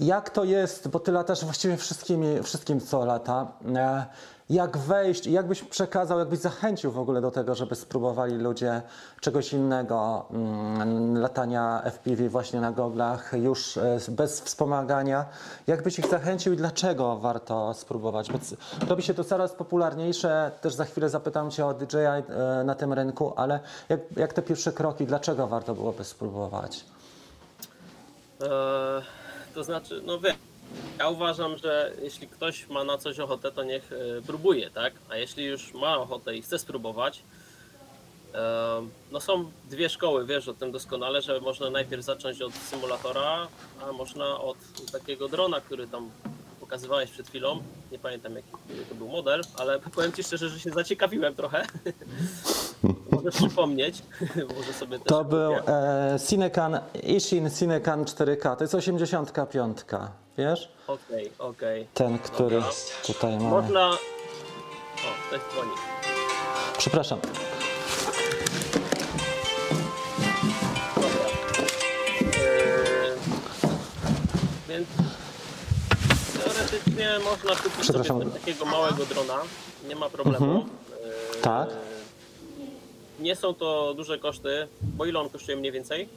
Jak 0.00 0.30
to 0.30 0.44
jest, 0.44 0.88
bo 0.88 1.00
Ty 1.00 1.12
latasz 1.12 1.44
właściwie 1.44 1.76
wszystkimi, 1.76 2.42
wszystkim 2.42 2.80
co 2.80 3.04
lata. 3.04 3.46
E, 3.76 4.06
jak 4.50 4.78
wejść 4.78 5.26
i 5.26 5.32
jak 5.32 5.46
byś 5.46 5.62
przekazał, 5.62 6.18
jakbyś 6.18 6.38
zachęcił 6.38 6.92
w 6.92 6.98
ogóle 6.98 7.20
do 7.20 7.30
tego, 7.30 7.54
żeby 7.54 7.74
spróbowali 7.74 8.34
ludzie 8.34 8.82
czegoś 9.20 9.52
innego, 9.52 10.26
mm, 10.30 11.18
latania 11.18 11.82
FPV 11.84 12.28
właśnie 12.28 12.60
na 12.60 12.72
goglach, 12.72 13.32
już 13.32 13.76
e, 13.76 13.98
bez 14.08 14.40
wspomagania. 14.40 15.24
Jak 15.66 15.82
byś 15.82 15.98
ich 15.98 16.06
zachęcił 16.06 16.52
i 16.52 16.56
dlaczego 16.56 17.16
warto 17.16 17.74
spróbować? 17.74 18.30
Bo 18.32 18.38
robi 18.88 19.02
się 19.02 19.14
to 19.14 19.24
coraz 19.24 19.52
popularniejsze, 19.52 20.50
też 20.60 20.74
za 20.74 20.84
chwilę 20.84 21.08
zapytam 21.08 21.50
Cię 21.50 21.66
o 21.66 21.74
DJI 21.74 21.96
e, 21.98 22.64
na 22.64 22.74
tym 22.74 22.92
rynku, 22.92 23.32
ale 23.36 23.60
jak, 23.88 24.00
jak 24.16 24.32
te 24.32 24.42
pierwsze 24.42 24.72
kroki, 24.72 25.06
dlaczego 25.06 25.46
warto 25.46 25.74
byłoby 25.74 26.04
spróbować? 26.04 26.84
Eee, 28.40 28.48
to 29.54 29.64
znaczy, 29.64 30.02
no 30.06 30.18
wie, 30.20 30.34
ja 30.98 31.08
uważam, 31.08 31.58
że 31.58 31.92
jeśli 32.02 32.28
ktoś 32.28 32.68
ma 32.68 32.84
na 32.84 32.98
coś 32.98 33.20
ochotę, 33.20 33.52
to 33.52 33.64
niech 33.64 33.92
e, 33.92 34.22
próbuje, 34.26 34.70
tak? 34.70 34.92
A 35.08 35.16
jeśli 35.16 35.44
już 35.44 35.74
ma 35.74 35.98
ochotę 35.98 36.36
i 36.36 36.42
chce 36.42 36.58
spróbować, 36.58 37.22
e, 38.34 38.38
no 39.12 39.20
są 39.20 39.50
dwie 39.70 39.88
szkoły, 39.88 40.26
wiesz 40.26 40.48
o 40.48 40.54
tym 40.54 40.72
doskonale, 40.72 41.22
że 41.22 41.40
można 41.40 41.70
najpierw 41.70 42.04
zacząć 42.04 42.42
od 42.42 42.54
symulatora, 42.54 43.48
a 43.82 43.92
można 43.92 44.40
od 44.40 44.56
takiego 44.92 45.28
drona, 45.28 45.60
który 45.60 45.86
tam 45.86 46.10
pokazywałeś 46.60 47.10
przed 47.10 47.28
chwilą. 47.28 47.62
Nie 47.92 47.98
pamiętam 47.98 48.36
jaki 48.36 48.48
to 48.88 48.94
był 48.94 49.08
model, 49.08 49.42
ale 49.58 49.80
powiem 49.94 50.12
Ci 50.12 50.22
szczerze, 50.22 50.48
że 50.48 50.60
się 50.60 50.70
zaciekawiłem 50.70 51.34
trochę. 51.34 51.66
Możesz 53.10 53.34
przypomnieć, 53.34 54.02
może 54.56 54.72
sobie 54.72 54.98
To 54.98 55.24
był 55.24 55.52
e, 55.52 56.16
Cinecan, 56.28 56.78
Ishin 57.02 57.50
Cinecan 57.50 58.04
4K, 58.04 58.56
to 58.56 58.64
jest 58.64 58.74
85, 58.74 59.78
wiesz? 60.38 60.68
Okej, 60.86 61.30
okej. 61.38 61.86
Ten, 61.94 62.18
który 62.18 62.62
tutaj 63.06 63.32
mamy. 63.36 63.48
Można. 63.50 63.88
O, 63.90 63.96
ktoś 65.28 65.40
dzwoni. 65.52 65.70
Przepraszam. 66.78 67.20
Dobra. 70.94 71.26
Eee, 72.20 73.12
więc 74.68 74.88
teoretycznie 76.44 77.18
można 77.24 77.56
kupić 77.62 77.86
sobie 77.86 78.30
takiego 78.30 78.64
małego 78.64 79.06
drona. 79.06 79.34
Nie 79.88 79.96
ma 79.96 80.08
problemu. 80.10 80.66
Eee, 81.36 81.40
Tak. 81.42 81.68
Nie 83.20 83.36
są 83.36 83.54
to 83.54 83.94
duże 83.94 84.18
koszty, 84.18 84.68
bo 84.82 85.04
ile 85.06 85.18
on 85.18 85.28
kosztuje 85.28 85.56
mniej 85.56 85.72
więcej? 85.72 86.08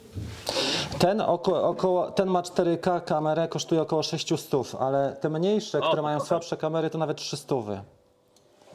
Ten, 1.00 1.20
oko, 1.20 1.68
około, 1.68 2.10
ten 2.10 2.28
ma 2.28 2.42
4K 2.42 3.04
kamerę, 3.04 3.48
kosztuje 3.48 3.82
około 3.82 4.02
600, 4.02 4.50
ale 4.80 5.16
te 5.20 5.28
mniejsze, 5.28 5.78
O, 5.80 5.86
które 5.88 6.02
mają 6.02 6.20
słabsze 6.20 6.56
kamery, 6.56 6.90
to 6.90 6.98
nawet 6.98 7.16
300. 7.16 7.54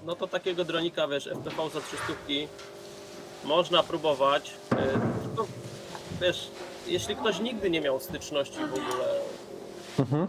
No 0.05 0.15
to 0.15 0.27
takiego 0.27 0.65
dronika, 0.65 1.07
wiesz, 1.07 1.27
FPV 1.27 1.69
za 1.69 1.81
3 1.81 1.97
sztuki 1.97 2.47
można 3.43 3.83
próbować. 3.83 4.51
Yy, 4.71 4.77
Tylko, 5.23 5.47
wiesz, 6.21 6.47
jeśli 6.87 7.15
ktoś 7.15 7.39
nigdy 7.39 7.69
nie 7.69 7.81
miał 7.81 7.99
styczności 7.99 8.57
w 8.59 8.73
ogóle 8.73 9.07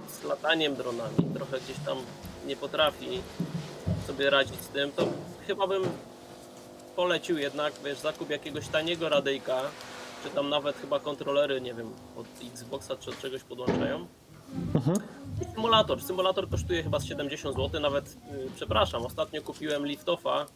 z 0.09 0.25
lataniem 0.25 0.75
dronami, 0.77 1.17
trochę 1.35 1.61
gdzieś 1.61 1.77
tam 1.87 1.99
nie 2.47 2.57
potrafi 2.57 3.21
sobie 4.07 4.31
radzić 4.31 4.61
z 4.61 4.69
tym, 4.69 4.93
to 4.93 5.03
chyba 5.47 5.67
bym 5.67 5.83
polecił 6.97 7.39
jednak, 7.39 7.73
wiesz, 7.85 7.99
zakup 7.99 8.31
jakiegoś 8.31 8.69
taniego 8.69 9.09
radyjka, 9.09 9.61
czy 10.29 10.35
tam 10.35 10.49
nawet 10.49 10.77
chyba 10.77 11.01
kontrolery, 11.01 11.61
nie 11.61 11.75
wiem, 11.75 11.91
od 12.17 12.27
Xboxa 12.53 12.97
czy 12.97 13.11
od 13.11 13.21
czegoś 13.21 13.43
podłączają. 13.43 14.07
I 15.43 15.55
Symulator. 15.55 16.03
Symulator 16.03 16.49
kosztuje 16.49 16.83
chyba 16.83 16.99
z 17.01 17.05
70 17.05 17.57
zł, 17.57 17.81
nawet, 17.81 18.07
y, 18.09 18.17
przepraszam, 18.57 19.07
ostatnio 19.07 19.43
kupiłem 19.43 19.87
Liftoffa, 19.87 20.47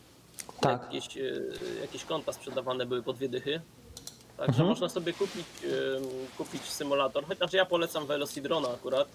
Tak. 0.61 0.83
jakieś, 0.83 1.17
y, 1.17 1.53
jakieś 1.81 2.05
konta 2.05 2.33
sprzedawane 2.33 2.87
były 2.87 3.03
po 3.03 3.13
dwie 3.13 3.29
dychy. 3.29 3.61
Także 4.37 4.65
można 4.65 4.89
sobie 4.89 5.13
kupić, 5.13 5.47
ym, 5.65 6.05
kupić 6.39 6.63
symulator, 6.63 7.25
chociaż 7.27 7.53
ja 7.53 7.65
polecam 7.65 8.07
Velocidrona 8.07 8.69
akurat. 8.69 9.09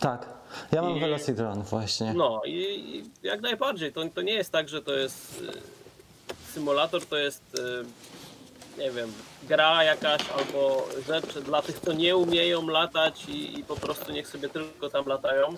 Tak. 0.00 0.26
Ja 0.72 0.82
mam 0.82 0.96
I- 0.96 1.00
Velocidron 1.00 1.62
właśnie. 1.62 2.14
No 2.14 2.42
i, 2.44 2.52
i 2.52 3.10
jak 3.26 3.40
najbardziej. 3.40 3.92
To, 3.92 4.00
to 4.14 4.22
nie 4.22 4.32
jest 4.32 4.52
tak, 4.52 4.68
że 4.68 4.82
to 4.82 4.92
jest 4.92 5.40
y, 5.42 6.52
symulator, 6.52 7.06
to 7.06 7.16
jest 7.16 7.42
y, 7.54 7.84
nie 8.78 8.90
wiem, 8.90 9.12
gra 9.42 9.84
jakaś 9.84 10.20
albo 10.30 10.88
rzecz 11.06 11.38
dla 11.38 11.62
tych, 11.62 11.80
co 11.80 11.92
nie 11.92 12.16
umieją 12.16 12.68
latać 12.68 13.24
i, 13.28 13.58
i 13.58 13.64
po 13.64 13.76
prostu 13.76 14.12
niech 14.12 14.28
sobie 14.28 14.48
tylko 14.48 14.90
tam 14.90 15.06
latają. 15.06 15.54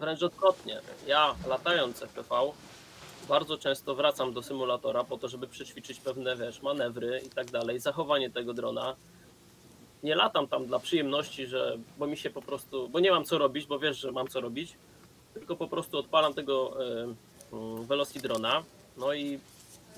Wręcz 0.00 0.22
odwrotnie. 0.22 0.80
Ja 1.06 1.34
latając 1.46 2.02
FPV 2.02 2.52
bardzo 3.28 3.58
często 3.58 3.94
wracam 3.94 4.32
do 4.32 4.42
symulatora 4.42 5.04
po 5.04 5.18
to, 5.18 5.28
żeby 5.28 5.46
przećwiczyć 5.46 6.00
pewne 6.00 6.36
wiesz, 6.36 6.62
manewry 6.62 7.20
i 7.26 7.28
tak 7.28 7.50
dalej, 7.50 7.80
zachowanie 7.80 8.30
tego 8.30 8.54
drona. 8.54 8.96
Nie 10.02 10.14
latam 10.14 10.46
tam 10.46 10.66
dla 10.66 10.78
przyjemności, 10.78 11.46
że, 11.46 11.78
bo 11.98 12.06
mi 12.06 12.16
się 12.16 12.30
po 12.30 12.42
prostu, 12.42 12.88
bo 12.88 13.00
nie 13.00 13.10
mam 13.10 13.24
co 13.24 13.38
robić, 13.38 13.66
bo 13.66 13.78
wiesz, 13.78 13.98
że 13.98 14.12
mam 14.12 14.28
co 14.28 14.40
robić, 14.40 14.76
tylko 15.34 15.56
po 15.56 15.68
prostu 15.68 15.98
odpalam 15.98 16.34
tego 16.34 16.82
y, 16.82 17.82
y, 17.82 17.86
Velocidrona, 17.86 18.62
no 18.96 19.14
i 19.14 19.38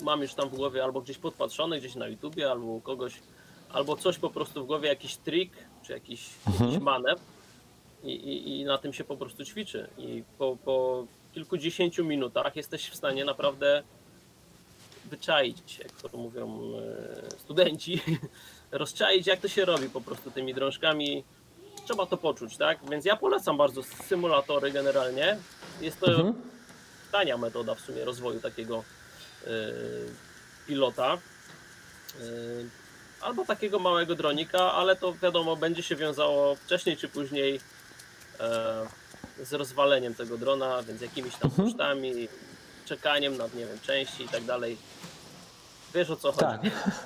mam 0.01 0.21
już 0.21 0.33
tam 0.33 0.49
w 0.49 0.55
głowie 0.55 0.83
albo 0.83 1.01
gdzieś 1.01 1.17
podpatrzone, 1.17 1.79
gdzieś 1.79 1.95
na 1.95 2.07
YouTubie, 2.07 2.51
albo 2.51 2.65
u 2.65 2.81
kogoś, 2.81 3.13
albo 3.69 3.95
coś 3.95 4.17
po 4.17 4.29
prostu 4.29 4.63
w 4.63 4.67
głowie, 4.67 4.89
jakiś 4.89 5.17
trik, 5.17 5.51
czy 5.83 5.93
jakiś, 5.93 6.29
jakiś 6.59 6.79
manewr 6.79 7.21
i, 8.03 8.11
i, 8.11 8.59
i 8.59 8.65
na 8.65 8.77
tym 8.77 8.93
się 8.93 9.03
po 9.03 9.17
prostu 9.17 9.45
ćwiczy. 9.45 9.87
I 9.97 10.23
po, 10.37 10.57
po 10.65 11.05
kilkudziesięciu 11.33 12.05
minutach 12.05 12.55
jesteś 12.55 12.89
w 12.89 12.95
stanie 12.95 13.25
naprawdę 13.25 13.83
wyczaić, 15.05 15.79
jak 15.79 16.11
to 16.11 16.17
mówią 16.17 16.61
e, 16.77 17.39
studenci, 17.39 18.01
rozczaić 18.71 19.27
jak 19.27 19.39
to 19.39 19.47
się 19.47 19.65
robi 19.65 19.89
po 19.89 20.01
prostu 20.01 20.31
tymi 20.31 20.53
drążkami. 20.53 21.23
Trzeba 21.85 22.05
to 22.05 22.17
poczuć, 22.17 22.57
tak? 22.57 22.89
Więc 22.89 23.05
ja 23.05 23.15
polecam 23.15 23.57
bardzo 23.57 23.83
symulatory 23.83 24.71
generalnie. 24.71 25.37
Jest 25.81 25.99
to 25.99 26.33
tania 27.11 27.37
metoda 27.37 27.75
w 27.75 27.79
sumie 27.79 28.05
rozwoju 28.05 28.39
takiego 28.39 28.83
pilota. 30.67 31.13
E, 31.13 31.19
albo 33.21 33.45
takiego 33.45 33.79
małego 33.79 34.15
dronika, 34.15 34.73
ale 34.73 34.95
to 34.95 35.13
wiadomo, 35.13 35.55
będzie 35.55 35.83
się 35.83 35.95
wiązało 35.95 36.55
wcześniej 36.55 36.97
czy 36.97 37.07
później 37.07 37.59
e, 38.39 38.87
z 39.45 39.53
rozwaleniem 39.53 40.15
tego 40.15 40.37
drona, 40.37 40.83
więc 40.83 41.01
jakimiś 41.01 41.35
tam 41.35 41.51
kosztami, 41.51 42.27
czekaniem 42.85 43.37
na, 43.37 43.43
nie 43.43 43.65
wiem, 43.65 43.79
części 43.79 44.23
i 44.23 44.29
tak 44.29 44.43
dalej. 44.43 44.77
Wiesz 45.93 46.09
o 46.09 46.15
co 46.15 46.31
chodzi. 46.31 46.45
Tak. 46.45 46.61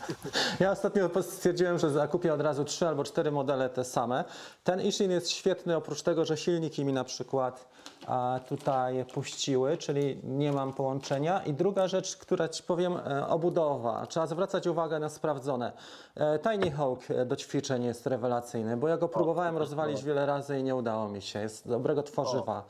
Ja 0.59 0.71
ostatnio 0.71 1.09
stwierdziłem, 1.21 1.79
że 1.79 1.89
zakupię 1.89 2.33
od 2.33 2.41
razu 2.41 2.65
trzy 2.65 2.87
albo 2.87 3.03
cztery 3.03 3.31
modele 3.31 3.69
te 3.69 3.83
same. 3.83 4.23
Ten 4.63 4.81
Ishin 4.81 5.11
jest 5.11 5.29
świetny 5.29 5.75
oprócz 5.75 6.01
tego, 6.01 6.25
że 6.25 6.37
silniki 6.37 6.85
mi 6.85 6.93
na 6.93 7.03
przykład 7.03 7.71
tutaj 8.49 9.05
puściły, 9.05 9.77
czyli 9.77 10.21
nie 10.23 10.51
mam 10.51 10.73
połączenia. 10.73 11.43
I 11.43 11.53
druga 11.53 11.87
rzecz, 11.87 12.17
która 12.17 12.49
Ci 12.49 12.63
powiem, 12.63 12.97
e, 12.97 13.27
obudowa. 13.27 14.05
Trzeba 14.05 14.27
zwracać 14.27 14.67
uwagę 14.67 14.99
na 14.99 15.09
sprawdzone. 15.09 15.71
E, 16.15 16.39
Tiny 16.39 16.71
Hawk 16.71 17.11
e, 17.11 17.25
do 17.25 17.35
ćwiczeń 17.35 17.83
jest 17.83 18.07
rewelacyjny, 18.07 18.77
bo 18.77 18.87
ja 18.87 18.97
go 18.97 19.07
próbowałem 19.07 19.57
rozwalić 19.57 20.03
wiele 20.03 20.25
razy 20.25 20.59
i 20.59 20.63
nie 20.63 20.75
udało 20.75 21.09
mi 21.09 21.21
się. 21.21 21.39
Jest 21.39 21.67
dobrego 21.67 22.03
tworzywa 22.03 22.63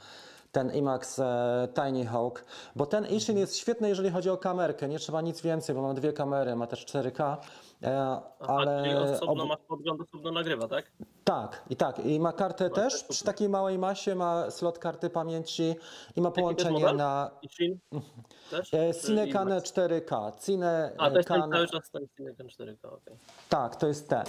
ten 0.51 0.71
IMAX 0.71 1.19
e, 1.19 1.67
Tiny 1.75 2.05
Hawk, 2.05 2.45
bo 2.75 2.85
ten 2.85 3.05
Ishin 3.05 3.37
jest 3.37 3.57
świetny, 3.57 3.89
jeżeli 3.89 4.09
chodzi 4.09 4.29
o 4.29 4.37
kamerkę. 4.37 4.87
Nie 4.87 4.99
trzeba 4.99 5.21
nic 5.21 5.41
więcej, 5.41 5.75
bo 5.75 5.81
mam 5.81 5.95
dwie 5.95 6.13
kamery, 6.13 6.55
ma 6.55 6.67
też 6.67 6.85
4K, 6.85 7.37
e, 7.83 8.21
Ale 8.39 8.83
czyli 8.83 8.95
osobno 8.95 9.43
ob- 9.43 9.49
masz 9.49 9.59
podgląd, 9.67 10.01
osobno 10.01 10.31
nagrywa, 10.31 10.67
tak? 10.67 10.91
tak 11.23 11.63
i 11.69 11.75
tak 11.75 12.05
i 12.05 12.19
ma 12.19 12.33
kartę 12.33 12.69
też 12.69 12.93
super. 12.93 13.09
przy 13.09 13.23
takiej 13.23 13.49
małej 13.49 13.77
masie, 13.77 14.15
ma 14.15 14.51
slot 14.51 14.79
karty 14.79 15.09
pamięci 15.09 15.75
i 16.15 16.21
ma 16.21 16.31
połączenie 16.31 16.93
na 16.93 17.31
e, 18.73 18.93
Cinecane 18.93 19.51
IMAX? 19.51 19.71
4K. 19.73 20.31
Cine 20.45 20.91
A, 20.97 21.09
to 21.09 21.17
jest 21.17 21.29
ten 21.29 21.51
cały 21.51 21.67
czas 21.67 21.91
ten 21.91 22.07
Cinecan 22.17 22.47
4K, 22.47 22.85
okej. 22.85 23.17
Tak, 23.49 23.75
to 23.75 23.87
jest 23.87 24.09
ten. 24.09 24.23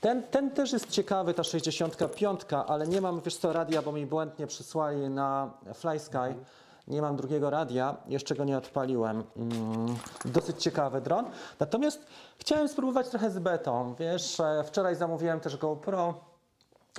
ten. 0.00 0.22
Ten 0.22 0.50
też 0.50 0.72
jest 0.72 0.90
ciekawy, 0.90 1.34
ta 1.34 1.44
65, 1.44 2.40
ale 2.66 2.86
nie 2.86 3.00
mam, 3.00 3.20
wiesz 3.20 3.36
co, 3.36 3.52
radia, 3.52 3.82
bo 3.82 3.92
mi 3.92 4.06
błędnie 4.06 4.46
przysłali 4.46 5.08
na 5.08 5.50
FlySky. 5.74 6.34
Nie 6.90 7.02
mam 7.02 7.16
drugiego 7.16 7.50
radia, 7.50 7.96
jeszcze 8.06 8.34
go 8.34 8.44
nie 8.44 8.58
odpaliłem. 8.58 9.24
Mm, 9.36 9.96
dosyć 10.24 10.62
ciekawy 10.62 11.00
dron. 11.00 11.24
Natomiast 11.60 12.06
chciałem 12.38 12.68
spróbować 12.68 13.08
trochę 13.08 13.30
z 13.30 13.38
betą. 13.38 13.94
Wiesz, 13.98 14.40
e, 14.40 14.64
wczoraj 14.64 14.96
zamówiłem 14.96 15.40
też 15.40 15.56
GoPro 15.56 16.14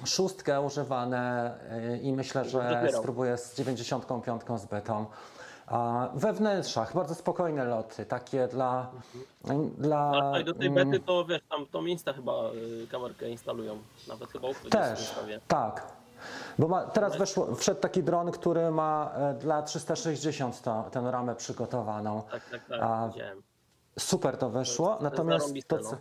szóstkę 0.06 0.62
używane 0.62 1.54
e, 1.70 1.98
i 1.98 2.14
myślę, 2.14 2.46
że 2.46 2.88
spróbuję 3.00 3.38
z 3.38 3.56
95 3.56 4.42
z 4.56 4.66
betą. 4.66 5.06
We 6.14 6.34
wnętrzach 6.34 6.94
bardzo 6.94 7.16
spokojne 7.16 7.66
loty, 7.66 8.06
takie 8.06 8.48
dla. 8.48 8.92
dla 9.78 10.00
Ale 10.00 10.22
tutaj 10.22 10.44
do 10.44 10.54
tej 10.54 10.68
mm, 10.68 10.92
bety 10.92 11.06
to 11.06 11.26
wiesz, 11.26 11.42
tam 11.50 11.66
tą 11.66 11.86
Insta 11.86 12.14
chyba 12.14 12.52
y, 12.84 12.88
kamerkę 12.88 13.30
instalują. 13.30 13.78
Nawet 14.08 14.30
chyba 14.30 14.48
uchwyt 14.48 14.72
Też, 14.72 15.16
tak. 15.48 16.01
Bo 16.60 16.68
ma, 16.68 16.86
teraz 16.86 17.18
weszło, 17.18 17.56
wszedł 17.56 17.80
taki 17.82 18.04
dron, 18.04 18.32
który 18.32 18.72
ma 18.72 19.12
e, 19.16 19.34
dla 19.34 19.62
360 19.62 20.62
to, 20.62 20.84
tę 20.92 21.12
ramę 21.12 21.36
przygotowaną. 21.36 22.22
Tak, 22.32 22.50
tak, 22.50 22.66
tak, 22.66 22.80
A, 22.82 23.08
widziałem. 23.08 23.44
Super 24.00 24.38
to 24.38 24.50
weszło, 24.50 24.90
jest 24.90 25.02
natomiast 25.02 25.46
zarąbiste, 25.46 25.78
to, 25.78 25.84
co. 25.84 25.98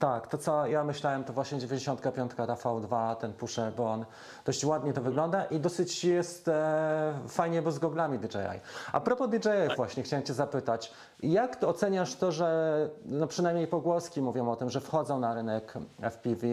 tak, 0.00 0.26
to 0.26 0.38
co 0.38 0.66
ja 0.66 0.84
myślałem, 0.84 1.24
to 1.24 1.32
właśnie 1.32 1.58
95 1.58 2.32
ta 2.36 2.54
V2, 2.54 3.16
ten 3.16 3.32
pusher, 3.32 3.72
bo 3.72 3.92
on 3.92 4.04
dość 4.44 4.64
ładnie 4.64 4.92
to 4.92 5.00
wygląda 5.00 5.44
i 5.44 5.60
dosyć 5.60 6.04
jest 6.04 6.48
e, 6.48 7.12
fajnie, 7.28 7.62
bo 7.62 7.72
z 7.72 7.78
goglami 7.78 8.18
DJI. 8.18 8.60
A 8.92 9.00
propos 9.00 9.28
DJI 9.30 9.40
Tak. 9.42 9.76
właśnie, 9.76 10.02
chciałem 10.02 10.26
Cię 10.26 10.34
zapytać, 10.34 10.92
jak 11.22 11.56
to 11.56 11.68
oceniasz 11.68 12.14
to, 12.14 12.32
że 12.32 12.90
no 13.04 13.26
przynajmniej 13.26 13.66
pogłoski 13.66 14.22
mówią 14.22 14.50
o 14.50 14.56
tym, 14.56 14.70
że 14.70 14.80
wchodzą 14.80 15.18
na 15.18 15.34
rynek 15.34 15.74
FPV 16.00 16.46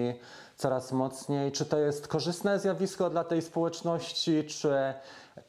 coraz 0.56 0.92
mocniej? 0.92 1.52
Czy 1.52 1.66
to 1.66 1.78
jest 1.78 2.08
korzystne 2.08 2.60
zjawisko 2.60 3.10
dla 3.10 3.24
tej 3.24 3.42
społeczności, 3.42 4.44
czy, 4.44 4.94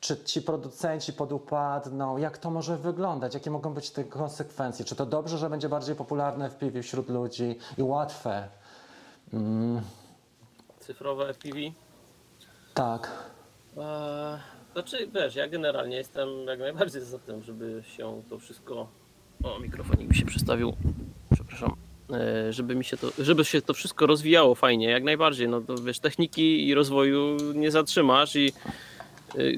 czy 0.01 0.25
ci 0.25 0.43
producenci 0.43 1.13
podupadną? 1.13 2.19
Jak 2.19 2.39
to 2.39 2.51
może 2.51 2.77
wyglądać? 2.77 3.35
Jakie 3.35 3.51
mogą 3.51 3.75
być 3.75 3.91
te 3.91 4.05
konsekwencje? 4.05 4.85
Czy 4.85 4.95
to 4.97 5.07
dobrze, 5.07 5.39
że 5.39 5.51
będzie 5.51 5.69
bardziej 5.69 5.95
popularne 5.97 6.51
FPV 6.51 6.83
wśród 6.83 7.09
ludzi 7.09 7.59
i 7.79 7.83
łatwe? 7.83 8.49
Cyfrowe 10.81 11.29
FPV. 11.35 11.59
Tak. 12.75 13.09
Eee, 13.77 14.39
Znaczy, 14.73 15.09
wiesz, 15.15 15.35
ja 15.35 15.49
generalnie 15.49 15.97
jestem 15.97 16.29
jak 16.47 16.59
najbardziej 16.59 17.03
za 17.03 17.19
tym, 17.19 17.43
żeby 17.43 17.83
się 17.97 18.23
to 18.31 18.39
wszystko. 18.39 18.89
O, 19.45 19.59
mikrofonik 19.59 20.09
mi 20.09 20.15
się 20.15 20.27
przestawił. 20.27 20.73
Przepraszam. 21.35 21.77
Eee, 22.11 22.53
Żeby 22.53 22.75
mi 22.75 22.85
się 22.85 22.97
to, 22.97 23.09
żeby 23.19 23.45
się 23.45 23.63
to 23.63 23.75
wszystko 23.75 24.07
rozwijało 24.07 24.55
fajnie, 24.55 24.91
jak 24.91 25.05
najbardziej. 25.05 25.49
No 25.49 25.61
to 25.61 25.75
wiesz, 25.75 25.99
techniki 26.01 26.69
i 26.69 26.75
rozwoju 26.75 27.37
nie 27.55 27.71
zatrzymasz 27.71 28.37
i 28.37 28.53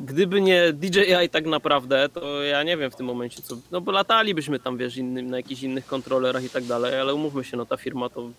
gdyby 0.00 0.40
nie 0.40 0.72
DJI 0.72 1.28
tak 1.30 1.46
naprawdę, 1.46 2.08
to 2.08 2.42
ja 2.42 2.62
nie 2.62 2.76
wiem 2.76 2.90
w 2.90 2.96
tym 2.96 3.06
momencie 3.06 3.42
co. 3.42 3.56
No 3.70 3.80
bo 3.80 3.92
latalibyśmy 3.92 4.58
tam, 4.58 4.76
wiesz, 4.76 4.96
innym, 4.96 5.30
na 5.30 5.36
jakichś 5.36 5.62
innych 5.62 5.86
kontrolerach 5.86 6.44
i 6.44 6.50
tak 6.50 6.64
dalej, 6.64 7.00
ale 7.00 7.14
umówmy 7.14 7.44
się, 7.44 7.56
no 7.56 7.66
ta 7.66 7.76
firma 7.76 8.08
to, 8.08 8.30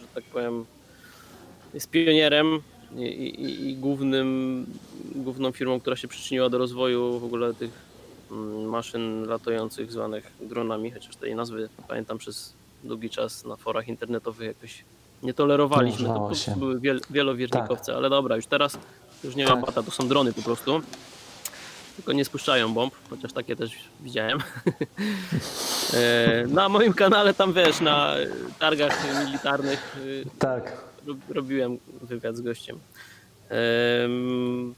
że 0.00 0.06
tak 0.14 0.24
powiem, 0.24 0.64
jest 1.74 1.90
pionierem 1.90 2.60
i, 2.96 3.02
i, 3.02 3.68
i 3.68 3.76
głównym, 3.76 4.66
główną 5.14 5.52
firmą, 5.52 5.80
która 5.80 5.96
się 5.96 6.08
przyczyniła 6.08 6.48
do 6.48 6.58
rozwoju 6.58 7.18
w 7.18 7.24
ogóle 7.24 7.54
tych 7.54 7.70
mm, 8.30 8.64
maszyn 8.64 9.26
latających 9.26 9.92
zwanych 9.92 10.32
dronami, 10.40 10.90
chociaż 10.90 11.16
tej 11.16 11.34
nazwy 11.34 11.68
pamiętam 11.88 12.18
przez 12.18 12.52
długi 12.84 13.10
czas 13.10 13.44
na 13.44 13.56
forach 13.56 13.88
internetowych 13.88 14.46
jakoś 14.46 14.84
nie 15.22 15.34
tolerowaliśmy. 15.34 16.08
To 16.08 16.26
prostu 16.26 16.50
się. 16.50 16.56
były 16.56 16.80
wiel, 16.80 17.00
wielowiernikowce, 17.10 17.96
ale 17.96 18.10
dobra, 18.10 18.36
już 18.36 18.46
teraz 18.46 18.78
już 19.24 19.34
nie 19.36 19.46
ma 19.46 19.56
bata, 19.56 19.82
to 19.82 19.90
są 19.90 20.08
drony 20.08 20.32
po 20.32 20.42
prostu. 20.42 20.80
Tylko 21.96 22.12
nie 22.12 22.24
spuszczają 22.24 22.74
bomb, 22.74 22.94
chociaż 23.10 23.32
takie 23.32 23.56
też 23.56 23.70
widziałem. 24.00 24.38
E, 25.94 26.44
Na 26.48 26.68
moim 26.68 26.92
kanale 26.92 27.34
tam 27.34 27.52
wiesz, 27.52 27.80
na 27.80 28.14
targach 28.58 29.24
militarnych 29.26 29.96
y, 30.06 30.24
Tak. 30.38 30.72
rob- 31.06 31.30
robiłem 31.34 31.78
wywiad 32.02 32.36
z 32.36 32.40
gościem. 32.40 32.78
Em, 33.48 34.74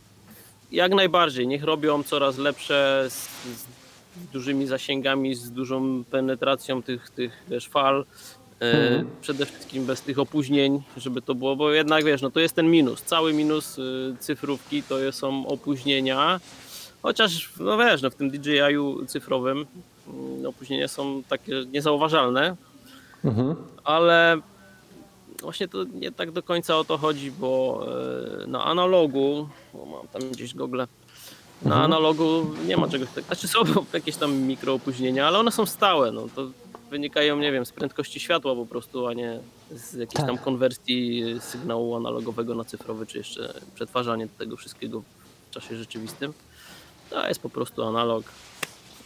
Jak 0.73 0.95
najbardziej, 0.95 1.47
niech 1.47 1.65
robią 1.65 2.03
coraz 2.03 2.39
lepsze 2.39 3.07
z, 3.09 3.15
z 3.45 3.67
dużymi 4.33 4.67
zasięgami, 4.67 5.35
z 5.35 5.51
dużą 5.51 6.05
penetracją 6.11 6.83
tych, 6.83 7.11
tych 7.11 7.33
wiesz, 7.49 7.69
fal. 7.69 8.05
E, 8.63 9.05
Przede 9.21 9.47
wszystkim 9.47 9.87
bez 9.87 10.03
tych 10.03 10.19
opóźnień, 10.19 10.83
żeby 10.97 11.23
to 11.23 11.35
było, 11.35 11.57
bo 11.57 11.71
jednak 11.73 12.05
wiesz, 12.05 12.23
no 12.23 12.31
to 12.31 12.41
jest 12.41 12.55
ten 12.55 12.71
minus. 12.71 13.03
Cały 13.03 13.33
minus 13.35 13.79
y, 13.79 14.17
cyfrówki 14.21 14.83
to 14.83 15.13
są 15.13 15.47
opóźnienia. 15.47 16.41
Chociaż, 17.03 17.51
no 17.61 17.79
wiesz, 17.79 18.03
no 18.03 18.11
w 18.11 18.15
tym 18.15 18.31
DJI-u 18.31 19.07
cyfrowym 19.07 19.67
mm, 20.09 20.47
opóźnienia 20.47 20.89
są 20.89 21.23
takie 21.29 21.53
niezauważalne, 21.73 22.57
Mhm. 23.25 23.55
ale 23.85 24.41
właśnie 25.41 25.69
to 25.69 25.85
nie 25.85 26.13
tak 26.13 26.31
do 26.31 26.43
końca 26.43 26.77
o 26.77 26.85
to 26.85 26.99
chodzi, 26.99 27.31
bo 27.31 27.87
e, 28.45 28.47
na 28.47 28.65
analogu, 28.65 29.49
bo 29.75 29.87
mam 29.87 30.09
tam 30.09 30.31
gdzieś 30.31 30.55
gogle, 30.55 30.87
na 31.63 31.75
Mhm. 31.75 31.85
analogu 31.85 32.47
nie 32.67 32.77
ma 32.77 32.89
czegoś 32.89 33.09
takiego, 33.09 33.27
znaczy 33.27 33.49
są 33.49 33.59
jakieś 33.93 34.17
tam 34.17 34.35
mikroopóźnienia, 34.35 35.27
ale 35.27 35.39
one 35.39 35.53
są 35.53 35.67
stałe, 35.67 36.13
no 36.13 36.27
to 36.37 36.47
wynikają, 36.91 37.39
nie 37.39 37.53
wiem, 37.53 37.67
z 37.67 37.73
prędkości 37.73 38.21
światła 38.21 38.55
po 38.55 38.67
prostu, 38.67 39.07
a 39.07 39.15
nie 39.15 39.41
z 39.71 39.93
jakiejś 39.95 40.15
Tak. 40.17 40.27
tam 40.27 40.39
konwersji 40.39 41.25
sygnału 41.41 41.95
analogowego 41.97 42.55
na 42.55 42.65
cyfrowy, 42.65 43.07
czy 43.07 43.19
jeszcze 43.19 43.55
przetwarzanie 43.75 44.29
tego 44.39 44.57
wszystkiego 44.57 45.03
w 45.51 45.55
czasie 45.55 45.77
rzeczywistym. 45.77 46.33
To 47.11 47.29
jest 47.29 47.41
po 47.41 47.51
prostu 47.51 47.83
analog. 47.83 48.25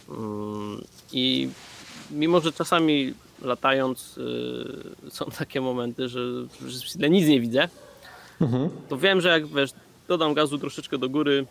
Mm, 0.09 0.83
I 1.11 1.49
mimo, 2.11 2.39
że 2.41 2.51
czasami 2.53 3.13
latając 3.41 4.17
y, 4.17 5.09
są 5.09 5.25
takie 5.25 5.61
momenty, 5.61 6.09
że, 6.09 6.19
że 6.67 6.79
źle 6.87 7.09
nic 7.09 7.27
nie 7.27 7.41
widzę, 7.41 7.69
Mhm. 8.41 8.69
to 8.89 8.97
wiem, 8.97 9.21
że 9.21 9.29
jak 9.29 9.47
wiesz, 9.47 9.71
dodam 10.07 10.33
gazu 10.33 10.57
troszeczkę 10.57 10.97
do 10.97 11.09
góry, 11.09 11.45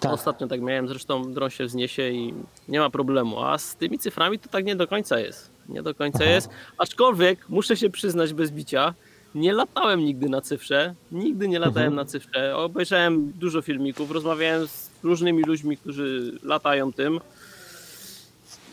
Tak. 0.00 0.12
ostatnio 0.12 0.46
tak 0.48 0.60
miałem, 0.60 0.88
zresztą 0.88 1.32
dron 1.32 1.50
się 1.50 1.64
wzniesie 1.66 2.08
i 2.10 2.34
nie 2.68 2.78
ma 2.80 2.90
problemu, 2.90 3.40
a 3.44 3.58
z 3.58 3.76
tymi 3.76 3.98
cyframi 3.98 4.38
to 4.38 4.48
tak 4.48 4.64
nie 4.64 4.76
do 4.76 4.88
końca 4.88 5.18
jest. 5.18 5.50
Nie 5.70 5.82
do 5.82 5.94
końca 5.94 6.18
Aha. 6.22 6.30
jest, 6.32 6.48
aczkolwiek 6.78 7.48
muszę 7.48 7.76
się 7.76 7.90
przyznać 7.90 8.32
bez 8.34 8.50
bicia, 8.50 8.94
nie 9.34 9.52
latałem 9.52 10.00
nigdy 10.00 10.28
na 10.28 10.40
cyfrze, 10.40 10.94
nigdy 11.12 11.48
nie 11.48 11.58
latałem 11.58 11.88
Mhm. 11.88 11.94
na 11.96 12.04
cyfrze, 12.04 12.56
obejrzałem 12.56 13.32
dużo 13.32 13.62
filmików, 13.62 14.10
rozmawiałem 14.10 14.68
z 14.68 14.90
różnymi 15.02 15.42
ludźmi, 15.42 15.76
którzy 15.76 16.38
latają 16.42 16.92
tym, 16.92 17.20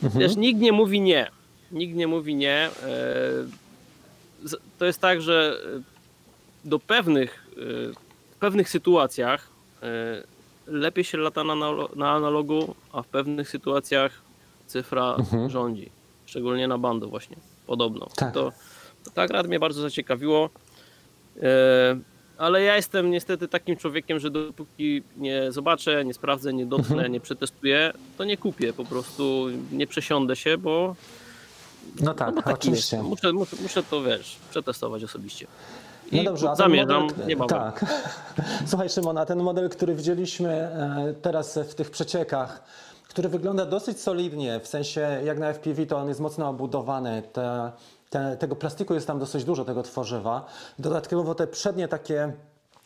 Mhm. 0.04 0.32
Nikt 0.38 0.60
nie 0.60 0.72
mówi 0.72 1.02
nie. 1.02 1.32
Nikt 1.72 1.96
nie 1.96 2.08
mówi 2.08 2.36
nie. 2.36 2.70
E, 2.84 4.52
To 4.80 4.86
jest 4.86 5.02
tak, 5.02 5.22
że 5.22 5.58
e, 5.78 5.82
do 6.70 6.80
pewnych, 6.80 7.46
e, 7.52 7.56
w 8.36 8.38
pewnych 8.40 8.70
sytuacjach 8.70 9.50
lepiej 10.68 11.04
się 11.04 11.18
lata 11.18 11.44
na, 11.44 11.56
na 11.96 12.12
analogu, 12.12 12.76
a 12.94 13.02
w 13.02 13.08
pewnych 13.08 13.50
sytuacjach 13.50 14.12
cyfra 14.68 15.16
Mhm. 15.20 15.50
rządzi. 15.50 15.90
Szczególnie 16.28 16.68
na 16.68 16.78
bandu 16.78 17.10
właśnie, 17.10 17.38
podobno. 17.68 18.08
Tak. 18.16 18.34
To, 18.34 18.52
to 19.04 19.12
tak 19.12 19.26
akurat 19.26 19.48
mnie 19.48 19.60
bardzo 19.60 19.82
zaciekawiło. 19.82 20.50
E, 21.42 22.00
Ale 22.38 22.62
ja 22.62 22.76
jestem 22.76 23.12
niestety 23.12 23.48
takim 23.48 23.78
człowiekiem, 23.78 24.20
że 24.20 24.30
dopóki 24.32 25.04
nie 25.18 25.52
zobaczę, 25.52 26.06
nie 26.06 26.13
sprawdzę, 26.13 26.54
nie 26.54 26.66
dotknę, 26.66 26.96
Mhm. 26.96 27.12
nie 27.12 27.20
przetestuję, 27.20 27.94
to 28.18 28.24
nie 28.24 28.38
kupię. 28.38 28.74
Po 28.74 28.86
prostu 28.86 29.48
nie 29.72 29.88
przesiądę 29.88 30.36
się, 30.36 30.58
bo, 30.58 30.96
No 32.02 32.13
tak, 32.13 32.36
no 32.36 32.42
oczywiście. 32.54 33.04
Muszę, 33.04 33.34
muszę, 33.34 33.56
muszę 33.62 33.84
to 33.84 34.02
wiesz, 34.04 34.38
przetestować 34.50 35.04
osobiście. 35.04 35.48
I 36.12 36.18
No 36.18 36.24
dobrze, 36.24 36.50
a 36.50 36.56
zamierzam 36.56 37.04
model, 37.04 37.28
niebawem. 37.28 37.60
Tak. 37.60 37.86
Słuchaj 38.70 38.90
ten 39.26 39.40
model, 39.40 39.70
który 39.70 39.96
widzieliśmy 39.96 40.50
e, 40.50 41.13
teraz 41.22 41.58
w 41.58 41.76
tych 41.76 41.92
przeciekach, 41.92 42.63
który 43.18 43.30
wygląda 43.30 43.66
dosyć 43.66 44.02
solidnie, 44.02 44.60
w 44.60 44.68
sensie 44.68 45.22
jak 45.24 45.40
na 45.40 45.54
FPV 45.54 45.86
to 45.86 45.98
on 45.98 46.08
jest 46.08 46.20
mocno 46.20 46.50
obudowany, 46.50 47.24
te, 47.34 47.72
te, 48.10 48.38
tego 48.38 48.56
plastiku 48.56 48.94
jest 48.94 49.08
tam 49.08 49.20
dosyć 49.20 49.44
dużo, 49.44 49.66
tego 49.66 49.84
tworzywa. 49.84 50.46
Dodatkowo 50.80 51.36
te 51.36 51.48
przednie 51.48 51.88
takie 51.88 52.34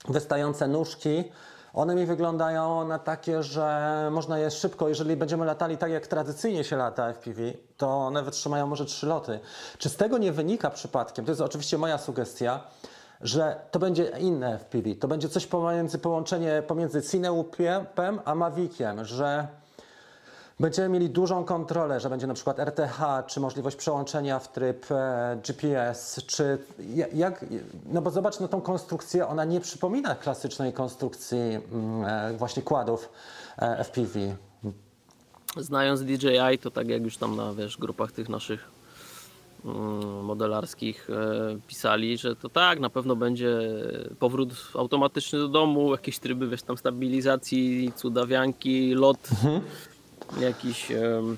wystające 0.10 0.67
nóżki, 0.67 1.24
one 1.74 1.96
mi 1.96 2.06
wyglądają 2.06 2.88
na 2.88 3.00
takie, 3.00 3.44
że 3.44 4.10
można 4.12 4.39
je 4.39 4.52
szybko, 4.52 4.89
jeżeli 4.89 5.15
będziemy 5.15 5.46
latali 5.46 5.78
tak 5.78 5.91
jak 5.91 6.08
tradycyjnie 6.08 6.63
się 6.63 6.76
lata 6.76 7.13
FPV, 7.13 7.41
to 7.78 7.89
one 7.89 8.24
wytrzymają 8.24 8.67
może 8.67 8.86
trzy 8.86 9.08
loty. 9.08 9.39
Czy 9.78 9.89
z 9.89 9.96
tego 9.96 10.17
nie 10.17 10.32
wynika 10.32 10.70
przypadkiem, 10.70 11.26
to 11.26 11.32
jest 11.32 11.41
oczywiście 11.41 11.78
moja 11.78 11.98
sugestia, 11.98 12.63
że 13.22 13.56
to 13.72 13.80
będzie 13.80 14.04
inne 14.20 14.60
FPV, 14.60 14.96
to 14.96 15.08
będzie 15.08 15.30
coś 15.30 15.48
pomiędzy 15.48 16.00
połączenie 16.00 16.63
pomiędzy 16.67 17.02
Cineupem 17.02 18.20
a 18.26 18.36
Maviciem, 18.36 19.06
że 19.06 19.61
będziemy 20.62 20.89
mieli 20.89 21.10
dużą 21.10 21.43
kontrolę, 21.43 22.00
że 22.00 22.10
będzie 22.10 22.28
na 22.28 22.34
przykład 22.34 22.60
RTH, 22.60 23.00
czy 23.28 23.39
możliwość 23.39 23.76
przełączenia 23.78 24.39
w 24.39 24.52
tryb 24.52 24.86
e, 24.91 25.38
GPS, 25.47 26.21
czy 26.28 26.58
ja- 26.93 27.08
jak, 27.13 27.45
no 27.86 28.02
bo 28.02 28.12
zobacz 28.12 28.39
na 28.39 28.47
tą 28.47 28.62
konstrukcję, 28.62 29.28
ona 29.28 29.45
nie 29.45 29.62
przypomina 29.62 30.15
klasycznej 30.15 30.74
konstrukcji 30.74 31.38
mm, 31.39 32.06
e, 32.06 32.38
właśnie 32.38 32.63
kładów 32.63 33.10
e, 33.58 33.84
FPV. 33.84 34.19
Znając 35.58 36.02
DJI, 36.04 36.58
to 36.62 36.71
tak 36.71 36.88
jak 36.88 37.04
już 37.04 37.17
tam 37.17 37.36
na 37.36 37.54
wiesz, 37.54 37.78
grupach 37.78 38.12
tych 38.12 38.30
naszych 38.30 38.71
mm, 39.65 40.24
modelarskich 40.26 41.08
pisali, 41.67 42.17
że 42.17 42.36
to 42.36 42.50
tak, 42.50 42.80
na 42.80 42.89
pewno 42.89 43.15
będzie 43.15 43.60
powrót 44.19 44.50
automatyczny 44.76 45.39
do 45.39 45.47
domu, 45.47 45.91
jakieś 45.91 46.19
tryby 46.19 46.47
wiesz, 46.47 46.63
tam 46.63 46.78
stabilizacji, 46.78 47.91
cudawianki, 47.95 48.93
lot 48.93 49.30
jakiś 50.39 50.91
em, 50.91 51.38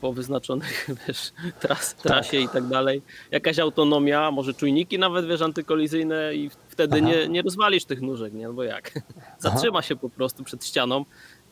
po 0.00 0.12
wyznaczonych 0.12 0.88
wiesz, 1.08 1.32
tras, 1.60 1.94
trasie 1.94 2.36
i 2.36 2.48
tak 2.48 2.66
dalej. 2.66 3.02
Jakaś 3.30 3.58
autonomia, 3.58 4.30
może 4.30 4.54
czujniki 4.54 4.98
nawet 4.98 5.26
wiesz, 5.26 5.42
antykolizyjne 5.42 6.34
i 6.34 6.50
wtedy 6.68 6.96
Aha. 6.96 7.08
nie, 7.08 7.28
nie 7.28 7.42
rozwalisz 7.42 7.84
tych 7.84 8.00
nóżek, 8.00 8.32
nie? 8.32 8.46
No 8.46 8.52
bo 8.52 8.64
jak? 8.64 8.92
Zatrzyma 9.38 9.82
się 9.82 9.96
po 9.96 10.10
prostu 10.10 10.44
przed 10.44 10.66
ścianą, 10.66 11.04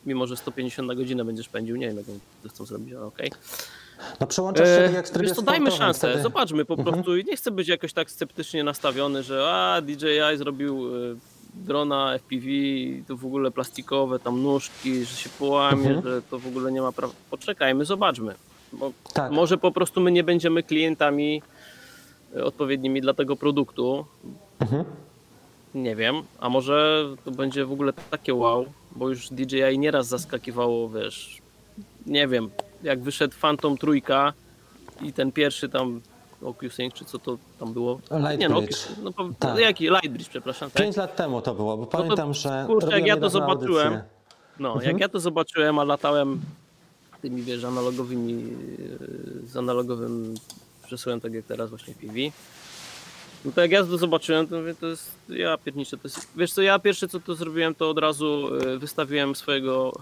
mimo 0.06 0.26
że 0.26 0.36
150 0.36 0.88
na 0.88 0.94
godzinę 0.94 1.24
będziesz 1.24 1.48
pędził, 1.48 1.76
nie 1.76 1.88
wiem 1.88 1.96
jak 1.96 2.06
to 2.42 2.48
chcą 2.48 2.64
zrobić, 2.64 2.94
ale 2.94 3.06
okej. 3.06 3.32
No 4.20 4.26
przełączasz 4.26 4.68
się 4.68 4.76
tak 4.76 4.90
E, 4.90 4.92
jak 4.92 5.06
w 5.06 5.10
trybie 5.10 5.34
co, 5.34 5.42
dajmy 5.42 5.70
szansę, 5.70 6.08
wtedy- 6.08 6.22
zobaczmy 6.22 6.64
po 6.64 6.76
prostu 6.76 7.16
i 7.16 7.24
nie 7.24 7.36
chcę 7.36 7.50
być 7.50 7.68
jakoś 7.68 7.92
tak 7.92 8.10
sceptycznie 8.10 8.64
nastawiony, 8.64 9.22
że 9.22 9.50
a 9.50 9.80
DJI 9.82 10.36
zrobił 10.36 10.96
e, 10.96 11.16
drona 11.54 12.14
FPV, 12.18 12.46
to 13.08 13.16
w 13.16 13.24
ogóle 13.26 13.50
plastikowe, 13.50 14.18
tam 14.18 14.42
nóżki, 14.42 15.04
że 15.04 15.16
się 15.16 15.28
połamie, 15.38 15.88
Mhm. 15.88 16.02
że 16.02 16.22
to 16.22 16.38
w 16.38 16.46
ogóle 16.46 16.72
nie 16.72 16.80
ma 16.82 16.92
prawa. 16.92 17.14
Poczekajmy, 17.30 17.84
zobaczmy. 17.84 18.34
Bo 18.72 18.92
Tak. 19.14 19.32
Może 19.32 19.58
po 19.58 19.72
prostu 19.72 20.00
my 20.00 20.12
nie 20.12 20.24
będziemy 20.24 20.62
klientami 20.62 21.42
e, 22.36 22.44
odpowiednimi 22.44 23.00
dla 23.00 23.14
tego 23.14 23.36
produktu. 23.36 24.04
Mhm. 24.60 24.84
Nie 25.74 25.96
wiem, 25.96 26.22
a 26.40 26.48
może 26.48 27.04
to 27.24 27.30
będzie 27.30 27.64
w 27.64 27.72
ogóle 27.72 27.92
takie 28.10 28.34
wow, 28.34 28.66
bo 28.96 29.08
już 29.08 29.28
DJI 29.28 29.78
nieraz 29.78 30.06
zaskakiwało, 30.06 30.88
wiesz, 30.90 31.38
nie 32.06 32.28
wiem, 32.28 32.50
jak 32.82 33.00
wyszedł 33.02 33.34
Phantom 33.40 33.76
trójka 33.78 34.32
i 35.02 35.12
ten 35.12 35.32
pierwszy 35.32 35.68
tam 35.68 36.00
OcuSync, 36.42 36.94
czy 36.94 37.04
co 37.04 37.18
to 37.18 37.38
tam 37.58 37.72
było? 37.72 38.00
Lightbridge. 38.10 38.38
Nie 38.40 38.48
no, 38.48 38.58
Oculus, 38.58 38.88
no 39.02 39.10
Tak. 39.38 39.58
jaki 39.58 39.84
Lightbridge, 39.88 40.28
przepraszam, 40.28 40.70
tak? 40.70 40.82
Pięć 40.82 40.96
lat 40.96 41.16
temu 41.16 41.42
to 41.42 41.54
było, 41.54 41.76
bo 41.76 41.86
pamiętam, 41.86 42.34
że 42.34 42.64
kurczę, 42.66 42.90
jak 42.90 43.06
ja 43.06 43.16
to 43.16 43.30
zobaczyłem, 43.30 43.86
audycję. 43.86 44.04
No, 44.58 44.72
Mhm. 44.72 44.90
jak 44.92 45.00
ja 45.00 45.08
to 45.08 45.20
zobaczyłem, 45.20 45.78
a 45.78 45.84
latałem 45.84 46.40
tymi, 47.22 47.42
wiesz, 47.42 47.64
analogowymi, 47.64 48.44
z 49.46 49.56
analogowym 49.56 50.34
przesyłem, 50.86 51.20
tak 51.20 51.32
jak 51.32 51.44
teraz 51.44 51.70
właśnie 51.70 51.94
PV. 51.94 52.14
No 53.44 53.52
to 53.52 53.60
jak 53.60 53.70
ja 53.70 53.84
to 53.84 53.98
zobaczyłem, 53.98 54.48
to 54.48 54.56
mówię, 54.58 54.74
to 54.74 54.86
jest, 54.86 55.12
ja 55.28 55.58
pierniczę, 55.58 55.96
to 55.96 56.08
jest, 56.08 56.28
wiesz 56.36 56.52
co, 56.52 56.62
ja 56.62 56.78
pierwsze 56.78 57.08
co 57.08 57.20
to 57.20 57.34
zrobiłem, 57.34 57.74
to 57.74 57.90
od 57.90 57.98
razu 57.98 58.48
yy, 58.66 58.78
wystawiłem 58.78 59.34
swojego 59.34 59.92